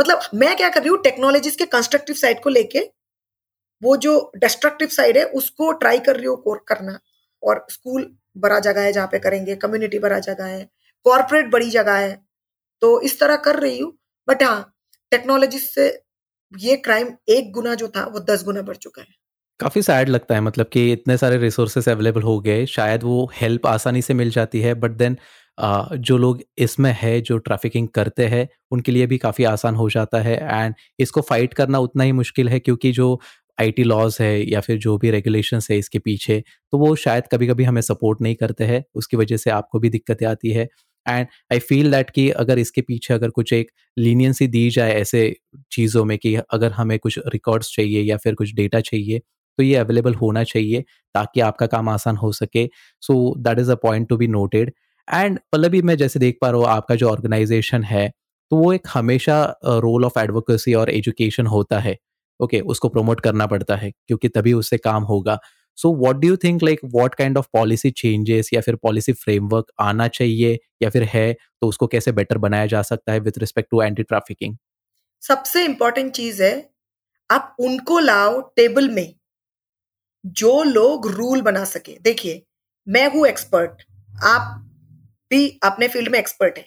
[0.00, 2.80] मतलब मैं क्या कर रही हूँ टेक्नोलॉजीज़ के कंस्ट्रक्टिव साइड को लेके,
[3.82, 6.98] वो जो डिस्ट्रक्टिव साइड है, उसको ट्राई कर रही हूँ करना।
[7.42, 10.68] और स्कूल बड़ा जगह है जहाँ पे करेंगे कम्युनिटी बड़ा जगह है।
[11.06, 12.18] कॉरपोरेट बड़ी जगह है
[12.82, 13.92] तो इस तरह कर रही हूँ।
[14.28, 14.72] बट हाँ
[15.12, 15.88] टेक्नोलॉजी से
[16.52, 19.08] ये क्राइम एक गुना जो था, वो दस गुना बढ़ चुका है।
[19.60, 23.66] काफ़ी सैड लगता है मतलब कि इतने सारे रिसोर्सेस अवेलेबल हो गए, शायद वो हेल्प
[23.66, 25.16] आसानी से मिल जाती है बट देन
[25.58, 30.20] जो लोग इसमें है, जो ट्रैफिकिंग करते हैं, उनके लिए भी काफ़ी आसान हो जाता
[30.20, 33.20] है एंड इसको फाइट करना उतना ही मुश्किल है, क्योंकि जो
[33.58, 37.46] आईटी लॉज है, या फिर जो भी रेगुलेशंस है इसके पीछे तो वो शायद कभी
[37.48, 40.68] कभी हमें सपोर्ट नहीं करते हैं, उसकी वजह से आपको भी दिक्कतें आती है।
[41.06, 45.22] एंड आई फील दैट कि अगर इसके पीछे अगर कुछ एक लीनियंसी दी जाए ऐसे
[45.72, 49.20] चीज़ों में कि अगर हमें कुछ रिकॉर्ड्स चाहिए या फिर कुछ डेटा चाहिए
[49.58, 50.84] तो ये अवेलेबल होना चाहिए
[51.14, 52.66] ताकि आपका काम आसान हो सके।
[53.02, 54.72] So that is a point to be noted
[55.08, 58.08] and Pallavi मैं जैसे देख पा रहा हूँ आपका जो ऑर्गेनाइजेशन है
[58.50, 61.96] तो वो एक हमेशा रोल ऑफ़ एडवोकेसी और एजुकेशन होता है।
[62.40, 65.38] ओके okay, उसको प्रमोट करना पड़ता है क्योंकि तभी उससे काम होगा।
[65.80, 69.72] So what do you think like what kind of policy changes या फिर पॉलिसी फ्रेमवर्क
[69.80, 73.70] आना चाहिए या फिर है तो उसको कैसे बेटर बनाया जा सकता है with respect
[73.70, 74.56] to anti trafficking
[75.22, 76.70] सबसे इंपॉर्टेंट चीज़ है,
[77.30, 79.14] आप उनको लाओ टेबल में,
[80.24, 82.42] जो लोग रूल बना सके। देखिए,
[82.86, 83.82] मैं हूँ एक्सपर्ट
[84.24, 84.56] आप
[85.30, 86.64] भी अपने फ़ील्ड में एक्सपर्ट है।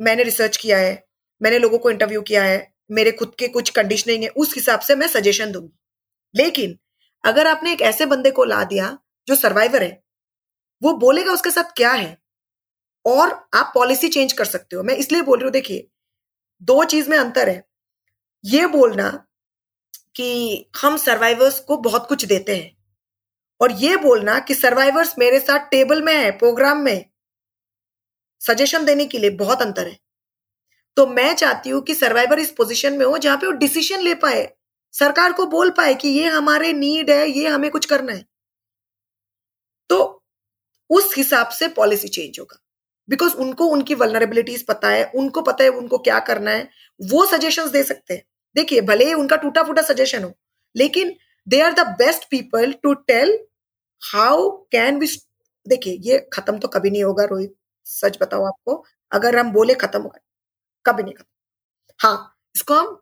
[0.00, 1.04] मैंने रिसर्च किया है,
[1.40, 4.96] मैंने लोगों को इंटरव्यू किया है, मेरे खुद के कुछ कंडीशनिंग है, उस हिसाब से
[4.96, 5.72] मैं सजेशन दूँगी।
[6.34, 6.78] लेकिन
[7.24, 10.02] अगर आपने एक ऐसे बंदे को ला दिया जो सर्वाइवर है,
[10.82, 12.18] वो बोलेगा उसके साथ क्या है?
[13.04, 15.88] और आप पॉलिसी चेंज कर सकते हो। मैं इसलिए बोल रही हूँ, देखिए,
[16.62, 17.64] दो चीज़ में अंतर है।
[18.44, 19.08] ये बोलना
[20.16, 22.76] कि हम सर्वाइवर्स को बहुत कुछ देते हैं
[23.60, 27.04] और ये बोलना कि सर्वाइवर्स मेरे साथ टेबल में है प्रोग्राम में।
[28.40, 29.98] सजेशन देने के लिए बहुत अंतर है।
[30.96, 34.14] तो मैं चाहती हूँ कि सर्वाइवर इस पोजीशन में हो जहाँ पे वो डिसीज़न ले
[34.14, 34.42] पाए।
[34.94, 38.24] सरकार को बोल पाए कि ये हमारे नीड है, ये हमें कुछ करना है।
[39.90, 40.22] तो
[40.90, 42.58] उस हिसाब से पॉलिसी चेंज होगा।
[43.08, 46.68] बिकॉज़ उनको उनकी वलनरेबिलिटीज पता है, उनको पता है उनको क्या करना है,
[47.00, 48.22] वो सजेशंस दे सकते हैं।
[48.56, 50.32] देखिए, भले ही उनका टूटा फूटा सजेशन हो,
[50.74, 51.14] लेकिन
[51.46, 53.38] they are the best people to tell
[54.02, 55.06] how can we
[55.66, 57.54] देखिए, ये खत्म तो कभी नहीं होगा रोहित,
[57.86, 60.18] सच बताओ आपको, अगर हम बोले खत्म होगा,
[60.84, 61.26] कभी नहीं खत्म।
[62.00, 62.98] हाँ इसको हम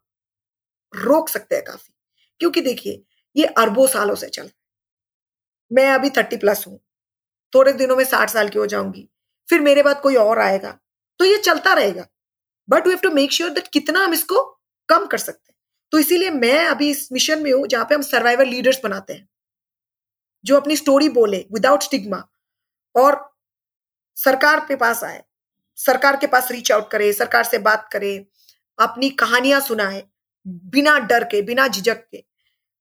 [0.94, 1.94] रोक सकते हैं काफ़ी।
[2.38, 3.03] क्योंकि देखिए,
[3.37, 4.50] ये अरबों सालों से चल
[5.72, 6.81] मैं अभी थर्टी प्लस हूँ।
[7.55, 9.09] थोड़े दिनों में साठ साल की हो जाऊँगी।
[9.50, 10.79] फिर मेरे बाद कोई और आएगा।
[11.18, 12.07] तो ये चलता रहेगा।
[12.68, 15.57] But we have to make sure that कितना हम इसको कम कर सकते हैं।
[15.92, 19.29] तो इसीलिए मैं अभी इस मिशन में हूँ, जहाँ पे हम सर्वाइवर लीडर्स बनाते हैं।
[20.44, 22.29] जो अपनी स्टोरी बोले विदाउट स्टिग्मा
[22.96, 23.35] और
[24.16, 25.24] सरकार के पास आए।
[25.76, 28.26] सरकार के पास रीच आउट करे, सरकार से बात करे,
[28.79, 30.09] अपनी कहानियाँ सुनाए।
[30.46, 32.24] बिना डर के, बिना झिझक के।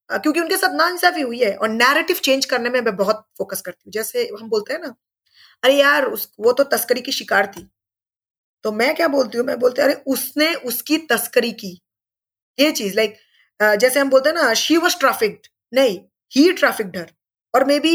[0.10, 3.84] क्योंकि उनके साथ नाइंसाफी हुई है और नैरेटिव चेंज करने में मैं बहुत फोकस करती
[3.86, 4.96] हूँ। जैसे हम बोलते हैं ना,
[5.64, 7.68] अरे यार, उस, वो तो तस्करी की शिकार थी।
[8.66, 9.46] तो मैं क्या बोलती हूँ?
[9.48, 11.80] मैं बोलती अरे, उसने उसकी तस्करी की।
[12.58, 13.18] ये चीज़ लाइक
[13.60, 16.00] जैसे हम बोलते हैं ना शी वॉज़ ट्राफिक्ड नहीं
[16.32, 17.12] ही ट्राफिक्ड हर
[17.54, 17.92] और may be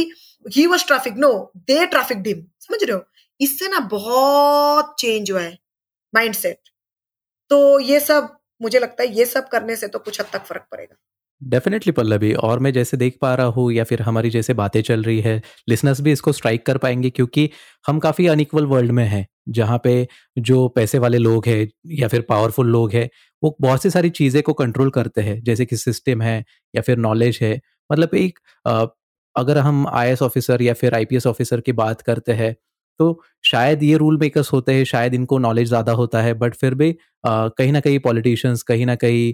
[0.46, 1.32] he was traffic no
[1.68, 3.02] they traffic them समझ रहे हो?
[3.40, 5.58] इससे ना बहुत चेंज हुआ है
[6.12, 6.58] माइंडसेट
[7.50, 10.66] तो ये सब मुझे लगता है ये सब करने से तो कुछ हद तक फ़र्क
[10.72, 10.96] पड़ेगा।
[11.42, 15.02] डेफिनेटली पल्लवी। और मैं जैसे देख पा रहा हूँ, या फिर हमारी जैसे बातें चल
[15.02, 17.48] रही है लिसनर्स भी इसको स्ट्राइक कर पाएँगे, क्योंकि
[17.84, 20.06] हम काफ़ी अनइक्वल वर्ल्ड में हैं, जहाँ पे
[20.40, 23.08] जो पैसे वाले लोग हैं, या फिर पावरफुल लोग हैं,
[23.42, 26.98] वो बहुत सी सारी चीज़ें को कंट्रोल करते हैं, जैसे कि सिस्टम है, या फिर
[26.98, 28.38] नॉलेज है। मतलब एक
[29.36, 32.54] अगर हम आई ऑफिसर या फिर आईपीएस ऑफिसर की बात करते हैं
[33.00, 36.74] तो शायद ये रूल मेकर्स होते हैं शायद इनको नॉलेज ज़्यादा होता है बट फिर
[36.74, 36.92] भी
[37.26, 39.32] कहीं ना कहीं पॉलिटिशियंस कहीं ना कहीं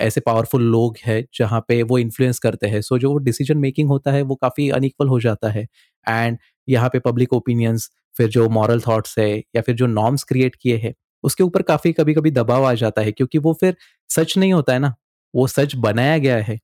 [0.00, 3.88] ऐसे पावरफुल लोग हैं जहाँ पे वो इन्फ्लुएंस करते हैं। सो so, जो डिसीज़न मेकिंग
[3.88, 5.66] होता है वो काफ़ी अनइक्वल हो जाता है।
[6.06, 6.38] एंड
[6.68, 10.76] यहाँ पे पब्लिक ओपिनियंस फिर जो मॉरल थॉट्स है या फिर जो नॉर्म्स क्रिएट किए
[10.78, 13.76] हैं उसके ऊपर काफ़ी कभी कभी दबाव आ जाता है क्योंकि वो फिर
[14.10, 14.94] सच नहीं होता है ना।
[15.34, 16.58] वो सच बनाया गया है।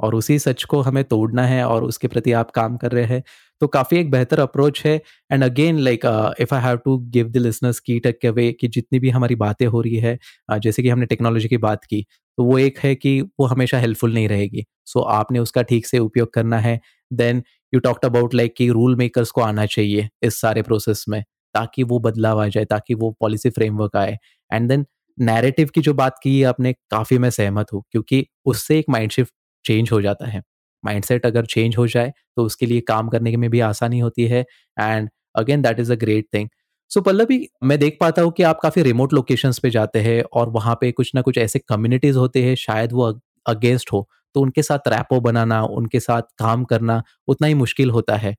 [0.00, 3.22] और उसी सच को हमें तोड़ना है और उसके प्रति आप काम कर रहे हैं।
[3.60, 4.94] तो काफ़ी एक बेहतर अप्रोच है।
[5.32, 6.04] And again like
[6.40, 9.80] if I have to give the listeners key takeaway कि जितनी भी हमारी बातें हो
[9.80, 10.18] रही है
[10.52, 12.04] uh, जैसे कि हमने टेक्नोलॉजी की बात की
[12.38, 15.86] तो वो एक है कि वो हमेशा हेल्पफुल नहीं रहेगी। सो so, आपने उसका ठीक
[15.86, 16.78] से उपयोग करना है।
[17.10, 21.22] Then you talked about like कि रूल मेकर्स को आना चाहिए इस सारे प्रोसेस में
[21.54, 24.16] ताकि वो बदलाव आ जाए ताकि वो पॉलिसी फ्रेमवर्क आए।
[24.50, 24.86] एंड देन
[25.18, 29.10] नैरेटिव की जो बात की है आपने काफ़ी मैं सहमत हूँ क्योंकि उससे एक माइंड
[29.10, 29.32] शिफ्ट
[29.68, 30.42] चेंज हो जाता है।
[30.84, 34.44] माइंडसेट अगर चेंज हो जाए तो उसके लिए काम करने में भी आसानी होती है
[34.76, 36.48] and again that is a great thing
[36.90, 40.48] so Pallavi, मैं देख पाता हूँ कि आप काफ़ी रिमोट लोकेशंस पे जाते हैं और
[40.50, 43.12] वहाँ पे कुछ ना कुछ ऐसे कम्युनिटीज़ होते हैं, शायद वो
[43.46, 48.16] अगेंस्ट हो तो उनके साथ रैपो बनाना, उनके साथ काम करना उतना ही मुश्किल होता
[48.16, 48.34] है।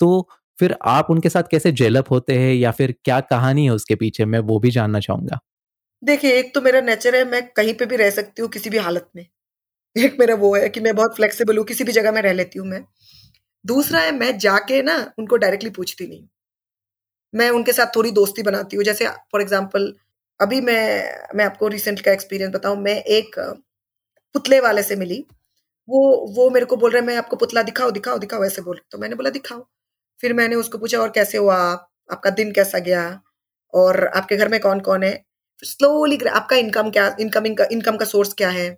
[0.00, 3.94] तो फिर आप उनके साथ कैसे जेलअप होते हैं या फिर क्या कहानी है उसके
[3.94, 5.38] पीछे, मैं वो भी जानना चाहूँगा।
[6.02, 8.78] देखिए, एक तो मेरा नेचर है, मैं कहीं पे भी रह सकती हूँ किसी भी
[8.78, 9.26] हालत में।
[9.96, 12.58] एक मेरा वो है कि मैं बहुत फ्लेक्सिबल हूँ, किसी भी जगह में रह लेती
[12.58, 12.84] हूँ मैं।
[13.64, 16.26] दूसरा है, मैं जाके ना उनको डायरेक्टली पूछती नहीं
[17.34, 19.92] मैं उनके साथ थोड़ी दोस्ती बनाती हूँ, जैसे फॉर एग्ज़ाम्पल
[20.40, 23.38] अभी मैं मैं आपको रिसेंट का एक्सपीरियंस बताऊँ, मैं एक
[24.34, 25.24] पुतले वाले से मिली।
[25.88, 26.00] वो
[26.36, 29.14] वो मेरे को बोल रहे मैं आपको पुतला दिखाओ दिखाओ दिखाओ ऐसे बोल तो मैंने
[29.16, 29.66] बोला दिखाओ
[30.20, 31.56] फिर मैंने उसको पूछा, और कैसे हुआ?
[31.56, 33.02] आप आपका दिन कैसा गया?
[33.74, 35.12] और आपके घर में कौन कौन है
[35.62, 38.68] स्लोली आपका इनकम क्या इनकमिंग इनकम का सोर्स क्या है?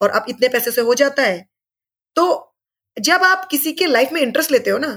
[0.00, 1.46] और आप इतने पैसे से हो जाता है।
[2.16, 2.54] तो
[2.96, 4.92] जब आप किसी के लाइफ में इंटरेस्ट लेते हो ना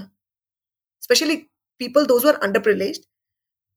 [1.03, 1.35] specially
[1.81, 3.01] people those are under privilege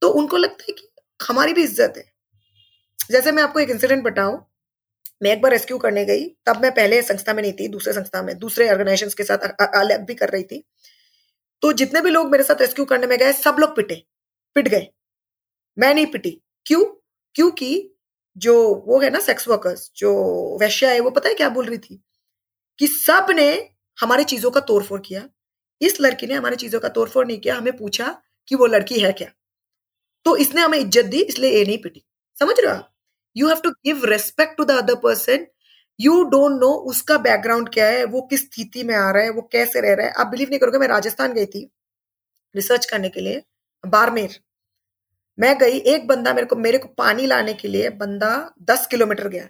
[0.01, 2.03] तो उनको लगता है कि हमारी भी इज़्ज़त है।
[3.09, 4.45] जैसे मैं आपको एक इंसिडेंट बताऊँ,
[5.23, 8.21] मैं एक बार रेस्क्यू करने गई, तब मैं पहले संस्था में नहीं थी, दूसरे संस्था
[8.21, 10.63] में, दूसरे ऑर्गेनाइजेशन के साथ अलग भी कर रही थी।
[11.63, 13.95] तो जितने भी लोग मेरे साथ रेस्क्यू करने में गए, सब लोग पिटे,
[14.55, 14.87] पिट गए।
[15.77, 16.83] मैं नहीं पिटी। क्यों?
[17.35, 17.94] क्योंकि
[18.37, 20.11] जो वो है ना सेक्स वर्कर्स जो
[20.61, 22.03] वैश्या है, वो पता है क्या बोल रही थी?
[22.79, 25.29] कि सबने हमारी चीज़ों का तोड़फोड़ किया।
[25.81, 29.11] इस लड़की ने हमारी चीज़ों का तोड़फोड़ नहीं किया, हमें पूछा कि वो लड़की है
[29.11, 29.27] क्या?
[30.25, 32.05] तो इसने हमें इज़्ज़त दी, इसलिए ये नहीं पिटी।
[32.37, 32.91] समझ रहे हो आप?
[33.35, 35.45] You have to give respect to the other person
[35.99, 39.41] you don't know उसका बैकग्राउंड क्या है, वो किस स्थिति में आ रहा है, वो
[39.51, 41.69] कैसे रह रहा है। आप बिलीव नहीं करोगे, मैं राजस्थान गई थी
[42.55, 43.43] रिसर्च करने के लिए,
[43.83, 44.39] बारमेर।
[45.39, 49.27] मैं गई, एक बंदा मेरे को मेरे को पानी लाने के लिए बंदा दस किलोमीटर
[49.27, 49.47] गया।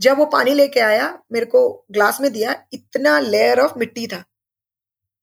[0.00, 4.24] जब वो पानी लेके आया, मेरे को ग्लास में दिया, इतना लेयर ऑफ़ मिट्टी था।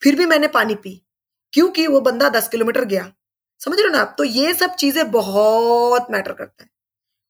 [0.03, 1.05] फिर भी मैंने पानी पी,
[1.53, 3.11] क्योंकि वो बंदा दस किलोमीटर गया।
[3.59, 4.15] समझ रहे हो ना आप?
[4.17, 6.69] तो ये सब चीज़ें बहुत मैटर करता है।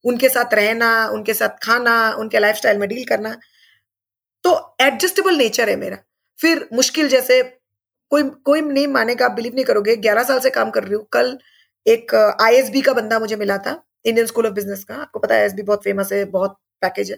[0.04, 3.38] उनके साथ रहना, उनके साथ खाना, उनके लाइफस्टाइल में डील करना।
[4.44, 5.98] तो एडजस्टेबल नेचर है मेरा।
[6.42, 7.44] फिर मुश्किल जैसे,
[8.10, 11.08] कोई कोई नहीं मानेगा, आप बिलीव नहीं करोगे, ग्यारह साल से काम कर रही हूँ,
[11.12, 11.40] कल
[11.88, 15.42] एक आईएसबी का बंदा मुझे मिला था इंडियन स्कूल ऑफ़ बिज़नेस का। आपको पता है
[15.42, 17.18] आईएसबी बहुत फ़ेमस है, बहुत पैकेज है।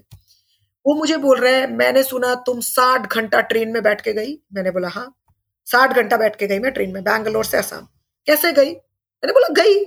[0.86, 4.38] वो मुझे बोल रहे हैं, मैंने सुना तुम साठ घंटा ट्रेन में बैठ के गई।
[4.54, 5.14] मैंने बोला हाँ।
[5.68, 7.88] साठ घंटा बैठ के गई मैं ट्रेन में बैंगलोर से असम
[8.28, 8.72] कैसे गई?
[8.74, 9.84] मैंने बोला, गई।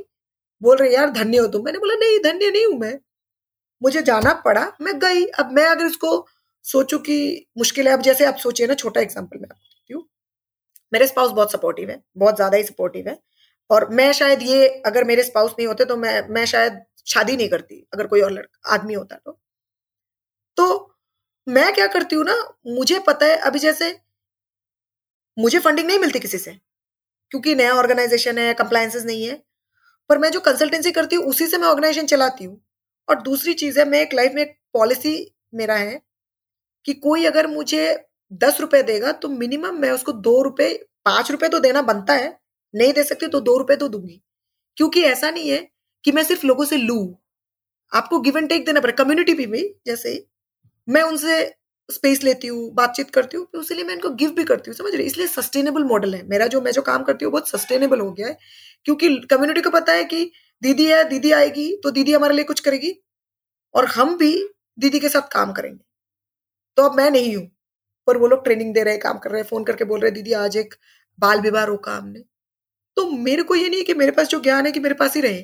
[0.62, 2.98] बोल रहे, यार, धन्य हो तुम। मैंने बोला, नहीं, धन्य नहीं हूँ मैं।
[3.82, 6.26] मुझे जाना पड़ा, मैं गई। अब मैं अगर इसको
[6.64, 10.04] सोचू कि मुश्किल है, अब जैसे आप सोचिए ना, छोटा एग्ज़ाम्पल मैं आपको देती हूँ।
[10.92, 13.18] मेरे स्पाउस बहुत सपोर्टिव है, बहुत ज़्यादा ही सपोर्टिव है।
[13.70, 17.48] और मैं शायद ये, अगर मेरे स्पाउस नहीं होते तो मैं मैं शायद शादी नहीं
[17.48, 19.38] करती, अगर कोई और लड़का, आदमी होता तो।
[20.56, 20.96] तो
[21.46, 22.34] मैं क्या करती हूँ ना,
[22.68, 23.96] मुझे पता है, अभी जैसे
[25.36, 26.52] मुझे फंडिंग नहीं मिलती किसी से,
[27.32, 29.42] क्योंकि नया ऑर्गेनाइजेशन है कंप्लायंसेस नहीं है,
[30.10, 32.60] पर मैं जो कंसल्टेंसी करती हूँ, उसी से मैं ऑर्गेनाइजेशन चलाती हूँ।
[33.08, 35.14] और दूसरी चीज़ है, मैं एक लाइफ में एक पॉलिसी
[35.54, 36.00] मेरा है
[36.86, 37.82] कि कोई अगर मुझे
[38.32, 40.72] दस रुपए देगा तो मिनिमम मैं उसको दो रुपए,
[41.04, 42.38] पाँच रुपए तो देना बनता है
[42.74, 44.20] नहीं दे सकती तो दो रुपए तो दूँगी।
[44.76, 45.58] क्योंकि ऐसा नहीं है
[46.04, 46.98] कि मैं सिर्फ़ लोगों से लू।
[47.92, 50.24] आपको गिव एंड टेक देना पड़ेगा। कम्युनिटी भी, भी जैसे
[50.88, 51.42] मैं उनसे
[51.88, 55.06] स्पेस लेती हूँ बातचीत करती हूँ इसलिए मैं इनको गिव भी करती हूँ। समझ रही
[55.06, 58.28] इसलिए सस्टेनेबल मॉडल है। मेरा जो मैं जो काम करती हूँ बहुत सस्टेनेबल हो गया
[58.28, 58.38] है।
[58.86, 60.24] क्योंकि कम्युनिटी को पता है कि
[60.62, 62.94] दीदी है दीदी आएगी तो दीदी हमारे लिए कुछ करेगी।
[63.74, 64.32] और हम भी
[64.78, 65.80] दीदी के साथ काम करेंगे।
[66.76, 67.50] तो अब मैं नहीं हूँ।
[68.06, 70.10] पर वो लोग ट्रेनिंग दे रहे हैं काम कर रहे हैं फ़ोन करके बोल रहे
[70.10, 70.74] दीदी आज एक
[71.18, 72.24] बाल विवाह रोका हमने।
[72.97, 75.22] तो मेरे को ये नहीं कि मेरे पास जो ज्ञान है कि मेरे पास ही
[75.22, 75.43] रहे।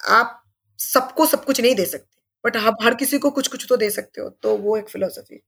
[0.00, 0.40] आप
[0.78, 2.12] सबको सब कुछ नहीं दे सकते
[2.44, 5.40] बट आप हर किसी को कुछ कुछ तो दे सकते हो तो वो एक फिलोसफी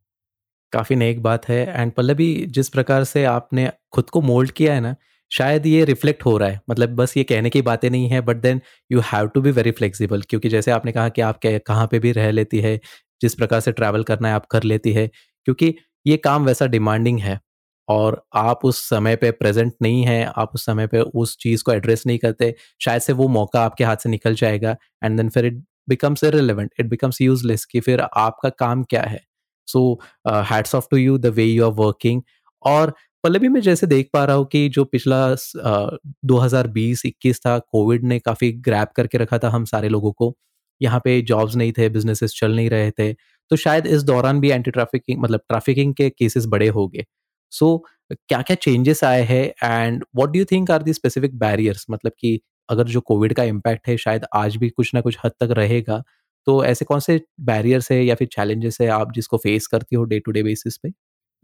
[0.72, 4.80] काफ़ी नेक बात है एंड पल्लवी, जिस प्रकार से आपने खुद को मोल्ड किया है
[4.80, 4.94] ना,
[5.30, 8.36] शायद ये रिफ्लेक्ट हो रहा है। मतलब बस ये कहने की बातें नहीं है but
[8.38, 8.60] then
[8.90, 12.12] you have to be very flexible क्योंकि जैसे आपने कहा कि आप कहाँ पे भी
[12.12, 12.78] रह लेती है,
[13.20, 15.06] जिस प्रकार से ट्रैवल करना है, आप कर लेती है,
[15.46, 15.74] क्योंकि
[16.06, 17.40] ये काम वैसा डिमांडिंग है।
[17.88, 21.72] और आप उस समय पे प्रेजेंट नहीं है, आप उस समय पे उस चीज़ को
[21.72, 25.46] एड्रेस नहीं करते, शायद से वो मौका आपके हाथ से निकल जाएगा एंड देन फिर
[25.46, 29.20] it becomes irrelevant it becomes useless कि फिर आपका काम क्या है।
[29.68, 32.22] So hats off to you the way you are working
[32.62, 35.18] और पल्लवी मैं जैसे देख पा रहा हूँ कि जो पिछला
[35.56, 40.12] दो हज़ार बीस, इक्कीस था, कोविड ने काफ़ी ग्रैप करके रखा था हम सारे लोगों
[40.12, 40.34] को।
[40.80, 43.12] यहाँ पे जॉब्स नहीं थे बिजनेसेस चल नहीं रहे थे
[43.50, 47.04] तो शायद इस दौरान भी एंटी ट्रैफिकिंग मतलब ट्रैफिकिंग के केसेस बड़े हो गए
[47.52, 47.76] सो
[48.10, 52.38] क्या क्या चेंजेस आए हैं and what do think are the specific barriers मतलब कि
[52.68, 56.02] अगर जो कोविड का इम्पैक्ट है, शायद आज भी कुछ ना कुछ हद तक रहेगा
[56.46, 60.04] तो ऐसे कौन से बैरियर्स है या फिर चैलेंजेस है आप जिसको फेस करती हो
[60.04, 60.88] डे टू डे बेसिस पे?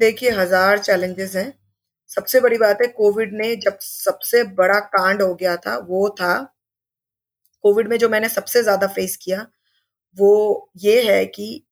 [0.00, 1.52] देखिए, हज़ार चैलेंजेस हैं।
[2.10, 6.34] सबसे बड़ी बात है कोविड ने जब सबसे बड़ा कांड हो गया था, वो था
[7.64, 9.46] कोविड में जो मैंने सबसे ज़्यादा फेस किया,
[10.16, 11.64] वो ये है कि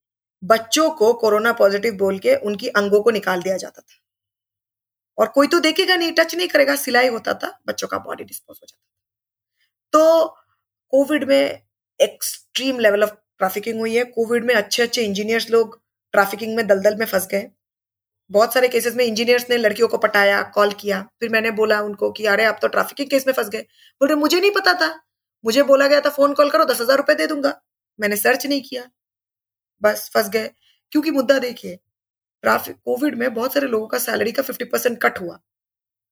[0.43, 4.00] बच्चों को कोरोना पॉजिटिव बोल के उनकी अंगों को निकाल दिया जाता था।
[5.17, 8.59] और कोई तो देखेगा नहीं टच नहीं करेगा, सिलाई होता था, बच्चों का बॉडी डिस्पोज
[8.63, 8.75] हो जाता
[9.93, 10.27] तो
[10.93, 11.61] कोविड में
[11.99, 15.81] एक्सट्रीम लेवल ऑफ़ ट्रैफिकिंग हुई है। कोविड में अच्छे अच्छे इंजीनियर्स लोग
[16.13, 17.51] ट्रैफिकिंग में दलदल में फंस गए।
[18.31, 22.11] बहुत सारे केसेस में इंजीनियर्स ने लड़कियों को पटाया कॉल किया। फिर मैंने बोला उनको
[22.11, 23.61] कि, अरे, आप तो ट्रैफिकिंग केस में फंस गए।
[24.01, 25.01] बोल रहे, मुझे नहीं पता था।
[25.45, 27.61] मुझे बोला गया था फ़ोन कॉल करो, दस हज़ार रुपए दे दूँगा।
[27.99, 28.89] मैंने सर्च नहीं किया।
[29.81, 30.51] बस फंस गए।
[30.91, 31.79] क्योंकि मुद्दा देखिए
[32.43, 35.39] ट्रैफ़िक, कोविड में बहुत सारे लोगों का सैलरी का फिफ्टी परसेंट कट हुआ।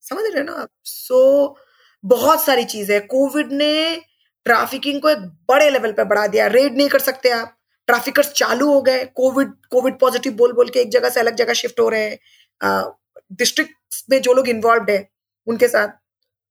[0.04, 0.70] समझ रहे ना आप?
[0.84, 1.58] सो
[2.04, 4.02] बहुत सारी चीज़ें कोविड ने
[4.46, 5.20] ट्राफिकिंग को एक
[5.50, 7.56] बड़े लेवल पर बढ़ा दिया। रेड नहीं कर सकते आप।
[7.88, 11.54] ट्रैफिकर्स चालू हो गए। कोविड कोविड पॉजिटिव बोल बोल के एक जगह से अलग जगह
[11.54, 12.84] शिफ्ट हो रहे हैं।
[13.34, 13.74] डिस्ट्रिक्ट
[14.12, 15.10] में जो लोग इन्वॉल्व है,
[15.48, 15.88] उनके साथ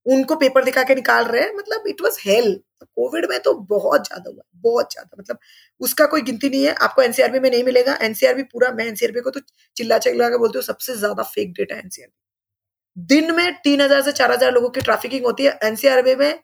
[0.08, 4.06] उनको पेपर दिखा के निकाल रहे हैं। मतलब इट वॉज़ हेल कोविड में तो बहुत
[4.06, 5.38] ज़्यादा हुआ बहुत ज़्यादा। मतलब
[5.80, 9.30] उसका कोई गिनती नहीं है। आपको एनसीआरबी में नहीं मिलेगा। एनसीआरबी पूरा, मैं एनसीआरबी को
[9.30, 9.40] तो
[9.76, 14.12] चिल्ला चिल्ला के बोलती हूँ, सबसे ज़्यादा फेक डेटा एनसीआरबी दिन में तीन हज़ार से
[14.12, 16.40] चार हज़ार लोगों की ट्रैफिकिंग होती है। एनसीआरबी में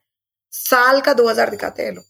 [0.52, 2.04] साल का दो हज़ार दिखाते हैं लोग।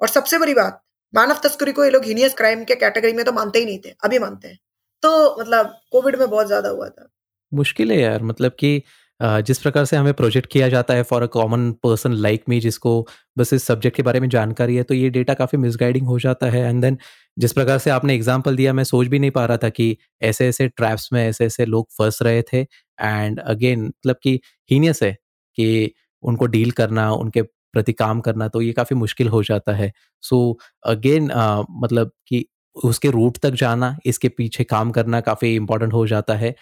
[0.00, 0.82] और सबसे बड़ी बात,
[1.14, 3.94] मानव तस्करी को ये लोग हीनियस क्राइम के कैटेगरी में तो मानते ही नहीं थे,
[4.04, 4.58] अभी मानते हैं।
[5.02, 7.08] तो मतलब कोविड में बहुत ज़्यादा हुआ था।
[7.52, 8.82] मुश्किल है यार मतलब कि
[9.20, 13.06] जिस प्रकार से हमें प्रोजेक्ट किया जाता है for a common person like me जिसको
[13.38, 16.46] बस इस सब्जेक्ट के बारे में जानकारी है तो ये डेटा काफ़ी मिसगाइडिंग हो जाता
[16.50, 16.98] है। एंड देन
[17.36, 20.48] जिस प्रकार से आपने एग्ज़ाम्पल दिया मैं सोच भी नहीं पा रहा था कि ऐसे
[20.48, 24.40] ऐसे ट्रैप्स में ऐसे ऐसे लोग फंस रहे थे। एंड अगेन मतलब कि
[24.70, 25.12] हीनियस है
[25.58, 29.92] कि उनको डील करना उनके प्रति काम करना तो ये काफ़ी मुश्किल हो जाता है।
[30.22, 32.44] सो so, अगेन uh, मतलब कि
[32.76, 36.54] उसके रूट तक जाना इसके पीछे काम करना काफ़ी इंपॉर्टेंट हो जाता है।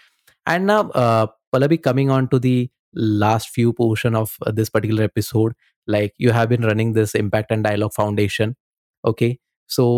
[0.47, 0.79] एंड ना
[1.55, 5.53] Pallavi, coming on to the last few portion of uh, this particular episode,
[5.89, 8.55] like you have been running this Impact and Dialogue Foundation.
[9.05, 9.33] Okay,
[9.71, 9.89] so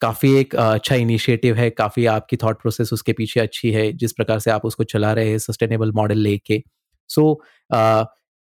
[0.00, 4.38] काफ़ी एक अच्छा इनिशिएटिव है काफ़ी आपकी थॉट प्रोसेस उसके पीछे अच्छी है जिस प्रकार
[4.38, 6.62] से आप उसको चला रहे हैं सस्टेनेबल मॉडल लेके।
[7.08, 8.06] सो so,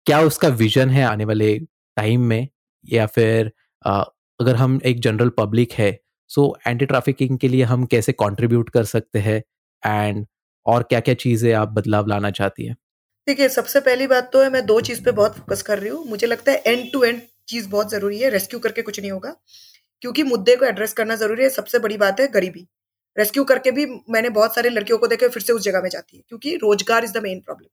[0.06, 1.58] क्या उसका विजन है आने वाले
[1.98, 2.48] टाइम में?
[2.86, 3.52] या फिर
[3.86, 4.02] आ,
[4.40, 8.84] अगर हम एक जनरल पब्लिक है सो एंटी ट्रैफिकिंग के लिए हम कैसे कंट्रीब्यूट कर
[8.84, 9.42] सकते हैं?
[9.86, 10.26] एंड
[10.66, 12.76] और क्या क्या चीज़ें आप बदलाव लाना चाहती हैं?
[13.28, 16.06] देखिए, सबसे पहली बात तो है, मैं दो चीज़ पे बहुत फोकस कर रही हूँ।
[16.08, 19.36] मुझे लगता है एंड टू एंड चीज़ बहुत ज़रूरी है रेस्क्यू करके कुछ नहीं होगा।
[20.02, 22.68] क्योंकि मुद्दे को एड्रेस करना ज़रूरी है, सबसे बड़ी बात है गरीबी।
[23.18, 26.18] रेस्क्यू करके भी मैंने बहुत सारे लड़कियों को देखे, फिर से उस जगह में जाती
[26.18, 27.68] है, क्योंकि रोज़गार इज़ द मेन प्रॉब्लम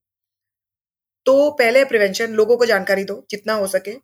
[1.27, 3.95] तो पहले प्रिवेंशन लोगों को जानकारी दो, जितना हो सके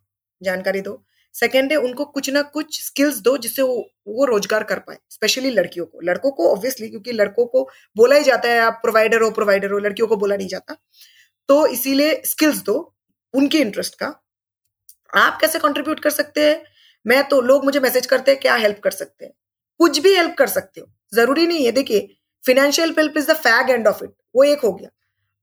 [0.40, 0.92] जानकारी दो।
[1.34, 3.76] सेकेंड है, उनको कुछ ना कुछ स्किल्स दो जिससे वो
[4.08, 8.24] वो रोज़गार कर पाए स्पेशली लड़कियों को। लड़कों को ऑब्वियसली क्योंकि लड़कों को बोला ही
[8.24, 10.76] जाता है, आप प्रोवाइडर हो प्रोवाइडर हो, लड़कियों को बोला नहीं जाता।
[11.48, 12.94] तो इसीलिए स्किल्स दो,
[13.34, 14.06] उनके इंटरेस्ट का।
[15.12, 16.62] आप कैसे कंट्रीब्यूट कर सकते हैं?
[17.06, 19.32] मैं तो लोग मुझे मैसेज करते हैं, क्या हेल्प कर सकते हैं?
[19.80, 22.08] कुछ भी हेल्प कर सकते हो। ज़रूरी नहीं है, देखिए
[22.44, 24.88] financial help is the fag end of it वो एक हो गया।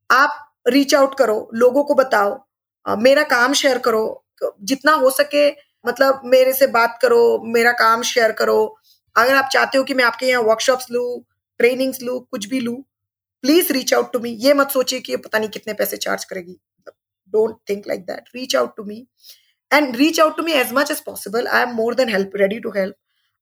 [0.09, 5.49] आप रीच आउट करो, लोगों को बताओ मेरा काम शेयर करो, जितना हो सके
[5.85, 8.77] मतलब मेरे से बात करो, मेरा काम शेयर करो।
[9.15, 11.03] अगर आप चाहते हो कि मैं आपके यहाँ वर्कशॉप्स लू
[11.59, 12.75] ट्रेनिंग्स लू, कुछ भी लू
[13.43, 16.59] please reach out to me ये मत सोचिए कि पता नहीं कितने पैसे चार्ज करेगी।
[17.33, 19.05] Don't think like that reach out to me
[19.71, 22.59] and reach out to me as much as possible I am more than help ready
[22.59, 22.95] to help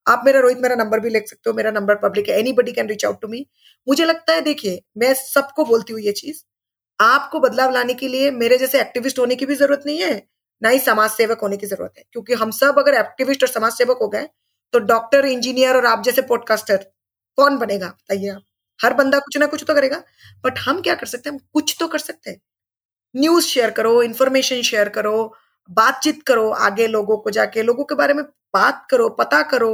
[0.06, 2.88] आप मेरा, रोहित मेरा नंबर भी लिख सकते हो। मेरा नंबर पब्लिक है। Anybody can
[2.88, 3.46] reach out to me
[3.88, 6.42] मुझे लगता है, देखिए, मैं सबको बोलती हूँ ये चीज़।
[7.00, 10.22] आपको बदलाव लाने के लिए मेरे जैसे एक्टिविस्ट होने की भी ज़रूरत नहीं है।
[10.62, 13.74] ना ही समाज सेवक होने की ज़रूरत है। क्योंकि हम सब अगर एक्टिविस्ट और समाज
[13.74, 14.28] सेवक हो गए
[14.74, 16.78] तो डॉक्टर इंजीनियर और आप जैसे पॉडकास्टर
[17.38, 17.88] कौन बनेगा?
[17.88, 18.41] बताइए आप।
[18.80, 19.97] हर बंदा कुछ ना कुछ तो करेगा।
[20.45, 21.36] बट हम क्या कर सकते हैं?
[21.36, 22.39] हम कुछ तो कर सकते हैं।
[23.16, 25.34] न्यूज़ शेयर करो इन्फॉर्मेशन शेयर करो,
[25.70, 29.72] बातचीत करो आगे लोगों को जाके, लोगों के बारे में बात करो, पता करो,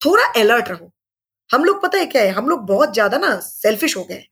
[0.00, 0.90] थोड़ा अलर्ट रहो।
[1.50, 2.30] हम लोग पता है क्या है?
[2.30, 4.24] हम लोग बहुत ज़्यादा ना सेल्फिश हो गए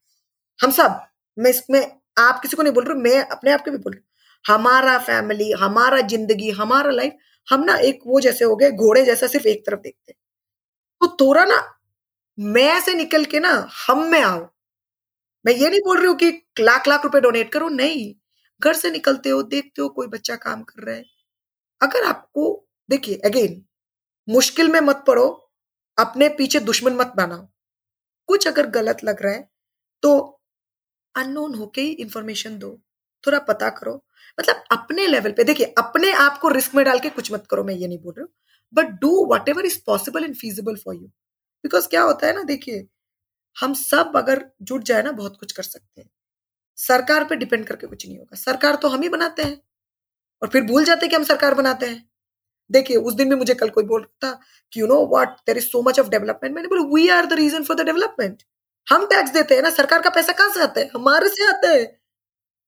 [0.61, 1.01] हम सब,
[1.37, 1.81] मैं इसमें,
[2.19, 4.03] आप किसी को नहीं बोल रही मैं अपने आप को भी बोल रही
[4.45, 7.17] हमारा फैमिली हमारा ज़िंदगी, हमारा लाइफ
[7.49, 10.13] हम ना एक वो जैसे हो गए, घोड़े जैसा सिर्फ़ एक तरफ़ देखते
[11.01, 11.63] तो थोड़ा ना,
[12.39, 14.41] मैं से निकल के ना, हम में आओ।
[15.45, 16.31] मैं ये नहीं बोल रही हूँ कि
[16.61, 18.15] लाख लाख रुपए डोनेट करो, नहीं।
[18.63, 21.05] घर से निकलते हो, देखते हो कोई बच्चा काम कर रहा है।
[21.81, 23.63] अगर आपको, देखिए अगेन
[24.29, 25.27] मुश्किल में मत पड़ो,
[25.99, 27.47] अपने पीछे दुश्मन मत बनाओ।
[28.29, 29.49] कुछ अगर गलत लग रहा है
[30.03, 30.19] तो
[31.15, 32.79] अननोन होके ही इंफॉर्मेशन दो।
[33.27, 33.95] थोड़ा पता करो।
[34.39, 37.65] मतलब अपने लेवल पे, देखिए, अपने आप को रिस्क में डाल के कुछ मत करो,
[37.65, 38.31] मैं ये नहीं बोल रही हूँ।
[38.75, 41.07] But do whatever is possible and feasible for you
[41.65, 42.87] because क्या होता है ना, देखिए,
[43.57, 46.11] हम सब अगर जुट जाए ना, बहुत कुछ कर सकते हैं।
[46.79, 49.61] सरकार पे डिपेंड करके कुछ नहीं होगा। सरकार तो हम ही बनाते हैं।
[50.43, 52.09] और फिर भूल जाते हैं कि हम सरकार बनाते हैं।
[52.71, 54.41] देखिए, उस दिन भी मुझे कल कोई बोल था
[54.73, 57.33] कि you know what there is so much of development मैंने बोला we are the
[57.33, 58.43] reason for the development
[58.87, 60.91] हम टैक्स देते हैं ना, सरकार का पैसा कहाँ से आता है?
[60.95, 62.02] हमारे से आता है।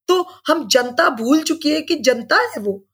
[0.09, 2.85] तो हम जनता भूल चुकी है कि जनता है वो।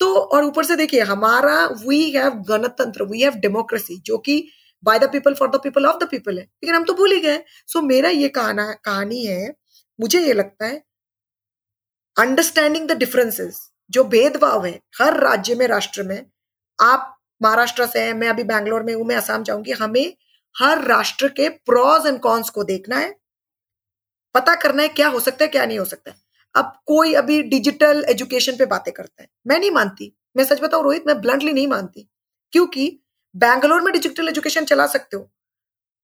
[0.00, 4.48] तो और ऊपर से देखिए, हमारा वी हैव गणतंत्र वी हैव डेमोक्रेसी जो कि
[4.84, 7.20] by the people for the people of the people है। लेकिन हम तो भूल ही
[7.20, 9.54] गए। सो मेरा ये कहाना, कहानी है,
[10.00, 10.82] मुझे ये लगता है
[12.16, 13.60] अंडरस्टैंडिंग द डिफरेंसेस
[13.90, 16.26] जो भेदभाव है, हर राज्य में, राष्ट्र में,
[16.78, 17.12] आप
[17.42, 20.16] महाराष्ट्र से हैं, मैं अभी बैंगलोर में हूँ, मैं आसाम जाऊँगी, हमें
[20.54, 23.14] हर राष्ट्र के प्रोज एंड कॉन्स को देखना है।
[24.34, 26.25] पता करना है क्या हो सकता है, क्या नहीं हो सकता है।
[26.56, 30.84] अब कोई अभी डिजिटल एजुकेशन पे बातें करता है। मैं नहीं मानती। मैं सच बताऊँ
[30.84, 32.08] रोहित मैं ब्लंटली नहीं मानती।
[32.52, 32.88] क्योंकि
[33.34, 35.28] बैंगलोर में डिजिटल एजुकेशन चला सकते हो।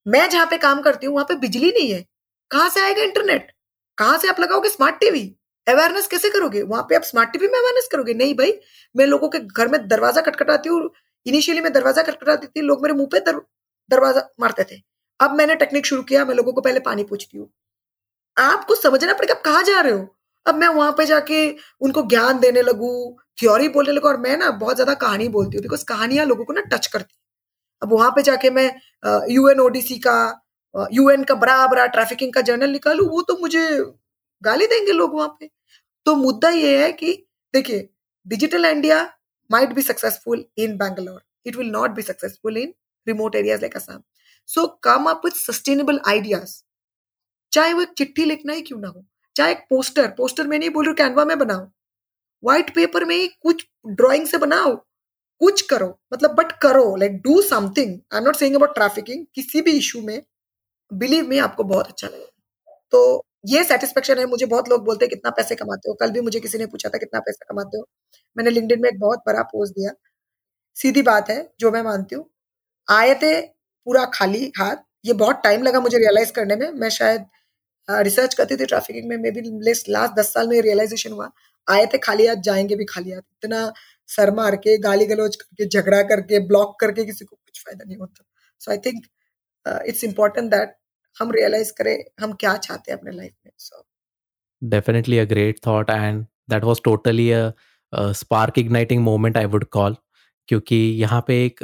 [0.07, 2.05] मैं जहाँ पे काम करती हूँ वहाँ पे बिजली नहीं है।
[2.51, 3.53] कहाँ से आएगा इंटरनेट
[3.99, 5.23] कहाँ से आप लगाओगे स्मार्ट टीवी
[5.67, 6.63] अवेयरनेस कैसे करोगे?
[6.63, 8.15] वहाँ पे आप स्मार्ट टीवी में अवेयरनेस करोगे?
[8.15, 8.53] नहीं भाई
[8.95, 10.91] मैं लोगों के घर में दरवाज़ा खटखटाती हूँ।
[11.27, 13.41] इनिशियली मैं दरवाज़ा खटखटाती थी लोग मेरे मुँह पे दर,
[13.91, 14.81] दरवाज़ा मारते थे।
[15.21, 17.49] अब मैंने टेक्निक शुरू किया मैं लोगों को पहले पानी पूछती हूँ।
[18.37, 20.09] आपको समझना पड़ेगा आप कहाँ जा रहे हो?
[20.47, 21.49] अब मैं वहाँ पे जाके
[21.81, 22.91] उनको ज्ञान देने लगू
[23.39, 26.53] थ्योरी बोलने लगू और मैं ना बहुत ज़्यादा कहानी बोलती हूँ बिकॉज़ कहानियाँ लोगों को
[26.53, 27.15] ना टच करती
[27.83, 28.71] अब वहाँ पे जाके मैं
[29.31, 30.17] यूएनओडीसी का
[30.93, 33.67] यूएन का बड़ा बड़ा ट्रैफिकिंग का जर्नल निकालू, वो तो मुझे
[34.43, 35.51] गाली देंगे लोग वहाँ पे।
[36.07, 37.13] तो मुद्दा ये है कि
[37.55, 37.89] देखिए
[38.27, 39.03] digital India
[39.51, 42.75] might be successful in Bangalore it will not be successful in
[43.07, 44.03] remote areas like Assam
[44.49, 46.57] so come up with sustainable ideas
[47.53, 49.05] चाहे वो चिट्ठी लिखना ही क्यों ना हो।
[49.37, 51.67] चाहे एक पोस्टर पोस्टर में नहीं बोल रही कैनवा में बनाओ।
[52.43, 54.75] व्हाइट पेपर में ही कुछ ड्राइंग से बनाओ,
[55.41, 59.61] कुछ करो मतलब बट करो like do something I am not saying about trafficking किसी
[59.63, 60.23] भी इशू में
[60.91, 65.11] बिलीव में आपको बहुत अच्छा लगेगा। तो ये सेटिस्फेक्शन है, मुझे बहुत लोग बोलते हैं,
[65.11, 65.95] कितना पैसे कमाते हो?
[65.95, 67.85] कल भी मुझे किसी ने पूछा था, कितना पैसा कमाते हो?
[68.37, 69.93] मैंने लिंक्डइन में एक बहुत बड़ा पोस्ट दिया।
[70.77, 72.29] सीधी बात है, जो मैं मानती हूँ
[72.89, 77.25] आए थे पूरा खाली, हाथ, ये बहुत टाइम लगा मुझे रियलाइज़ करने में। मैं शायद
[77.89, 79.41] रिसर्च करती थी ट्रैफिकिंग में मे बी
[79.91, 81.31] लास्ट दस साल में रियलाइजेशन हुआ।
[81.67, 83.73] आए थे खाली हाथ, जाएँगे भी खाली हाथ। इतना
[84.09, 87.99] सर मार के, गाली गलोच करके, झगड़ा करके ब्लॉक करके किसी को कुछ फ़ायदा नहीं
[87.99, 88.25] होता।
[88.61, 89.05] So I think
[89.89, 90.75] it's important that
[91.17, 93.85] हम रियलाइज़ करें हम क्या चाहते हैं अपने लाइफ में। So
[94.63, 97.51] definitely a great thought and that was totally a
[97.93, 99.97] spark igniting moment I would call
[100.49, 101.63] क्योंकि यहाँ पे एक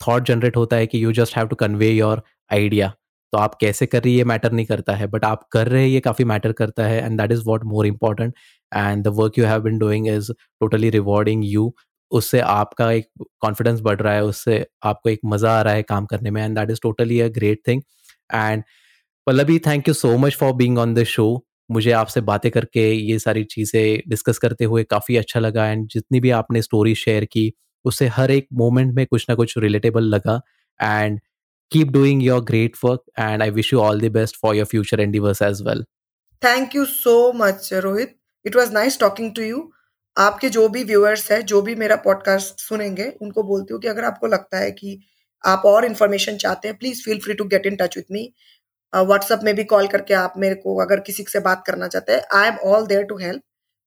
[0.00, 2.92] थॉट जनरेट होता है कि you just have to convey your idea
[3.32, 6.00] तो आप कैसे कर रही है मैटर नहीं करता है, बट आप कर रहे ये
[6.00, 8.34] काफ़ी मैटर करता है and that is what more important
[8.72, 11.72] and the work you have been doing is totally rewarding you
[12.12, 13.06] उससे आपका एक
[13.40, 16.58] कॉन्फिडेंस बढ़ रहा है, उससे आपको एक मज़ा आ रहा है काम करने में and
[16.58, 17.82] that is totally a great thing
[18.34, 18.62] and
[19.26, 21.26] Pallavi thank you so much for being on the show
[21.70, 26.20] मुझे आपसे बातें करके, ये सारी चीज़ें डिस्कस करते हुए काफ़ी अच्छा लगा एंड जितनी
[26.20, 27.52] भी आपने स्टोरी शेयर की,
[27.84, 30.40] उससे हर एक मोमेंट में कुछ ना कुछ रिलेटेबल लगा
[30.80, 31.20] and
[31.72, 35.00] keep doing your great work and I wish you all the best for your future
[35.00, 35.84] endeavours as well
[36.42, 39.70] thank you so much Rohit it was nice talking to you
[40.16, 44.04] आपके जो भी viewers है जो भी मेरा podcast सुनेंगे उनको बोलती हूँ कि अगर
[44.04, 44.98] आपको लगता है कि
[45.44, 48.32] आप और इन्फॉर्मेशन चाहते हैं please feel free to get in touch with me
[48.92, 52.22] WhatsApp में भी कॉल करके आप मेरे को अगर किसी से बात करना चाहते हैं
[52.34, 53.42] I am all there to help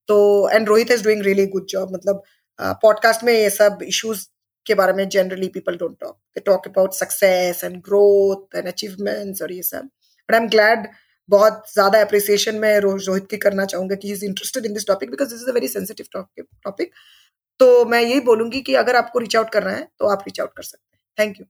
[0.10, 0.18] तो
[0.50, 2.24] and Rohit is doing really good job मतलब
[2.60, 4.26] पॉडकास्ट uh, में ये सब इश्यूज़
[4.66, 9.42] के बारे में generally people don't talk they talk about success and growth and achievements
[9.42, 9.90] और ये सब.
[10.30, 10.88] बट आई एम ग्लैड
[11.30, 15.30] बहुत ज़्यादा अप्रिसिएशन मैं रोहित की करना चाहूँगा कि is interested in this topic because
[15.30, 16.92] this is a very sensitive topic
[17.60, 20.54] तो मैं यही बोलूँगी कि अगर आपको रीच आउट करना है तो आप रीच आउट
[20.58, 21.02] कर सकते हैं.
[21.18, 21.46] Thank you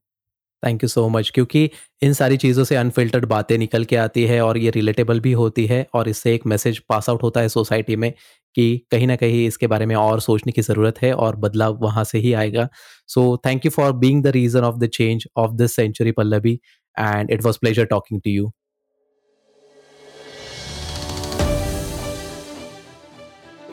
[0.63, 1.69] thank you so much क्योंकि
[2.01, 5.65] इन सारी चीज़ों से अनफिल्टर्ड बातें निकल के आती है और ये रिलेटेबल भी होती
[5.65, 8.11] है और इससे एक मैसेज पास आउट होता है सोसाइटी में
[8.55, 12.03] कि कहीं ना कहीं इसके बारे में और सोचने की ज़रूरत है और बदलाव वहाँ
[12.03, 12.67] से ही आएगा।
[13.09, 16.59] So thank you for being the reason of the change of this century Pallavi
[16.97, 18.51] and it was pleasure talking to you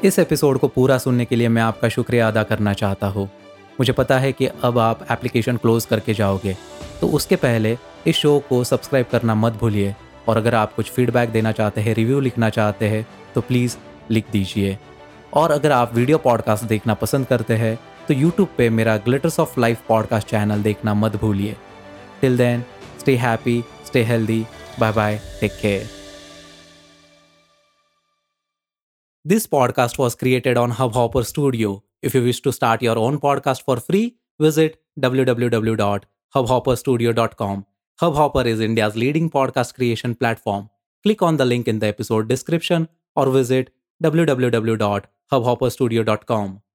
[0.04, 3.28] इस एपिसोड को पूरा सुनने के लिए मैं आपका शुक्रिया अदा करना चाहता हूँ।
[3.80, 6.56] मुझे पता है कि अब आप एप्लीकेशन क्लोज करके जाओगे।
[7.00, 7.76] तो उसके पहले
[8.06, 9.94] इस शो को सब्सक्राइब करना मत भूलिए।
[10.28, 13.76] और अगर आप कुछ फीडबैक देना चाहते हैं रिव्यू लिखना चाहते हैं तो प्लीज़
[14.10, 14.78] लिख दीजिए।
[15.32, 19.60] और अगर आप वीडियो पॉडकास्ट देखना पसंद करते हैं तो यूट्यूब पे मेरा glitters of
[19.60, 21.56] life podcast channel देखना मत भूलिए।
[22.20, 22.64] Till then
[23.00, 24.44] stay happy stay healthy
[24.80, 25.88] bye bye take care
[29.24, 33.64] this podcast was created on Hubhopper studio if you wish to start your own podcast
[33.66, 36.04] for free visit W W W dot
[36.46, 37.62] Hubhopper studio dot com
[38.14, 40.66] Hubhopper is India leading podcast creation platform
[41.04, 42.86] click on the link in the episode description
[43.16, 43.70] और visit
[44.04, 46.69] www.hubhopperstudio.com.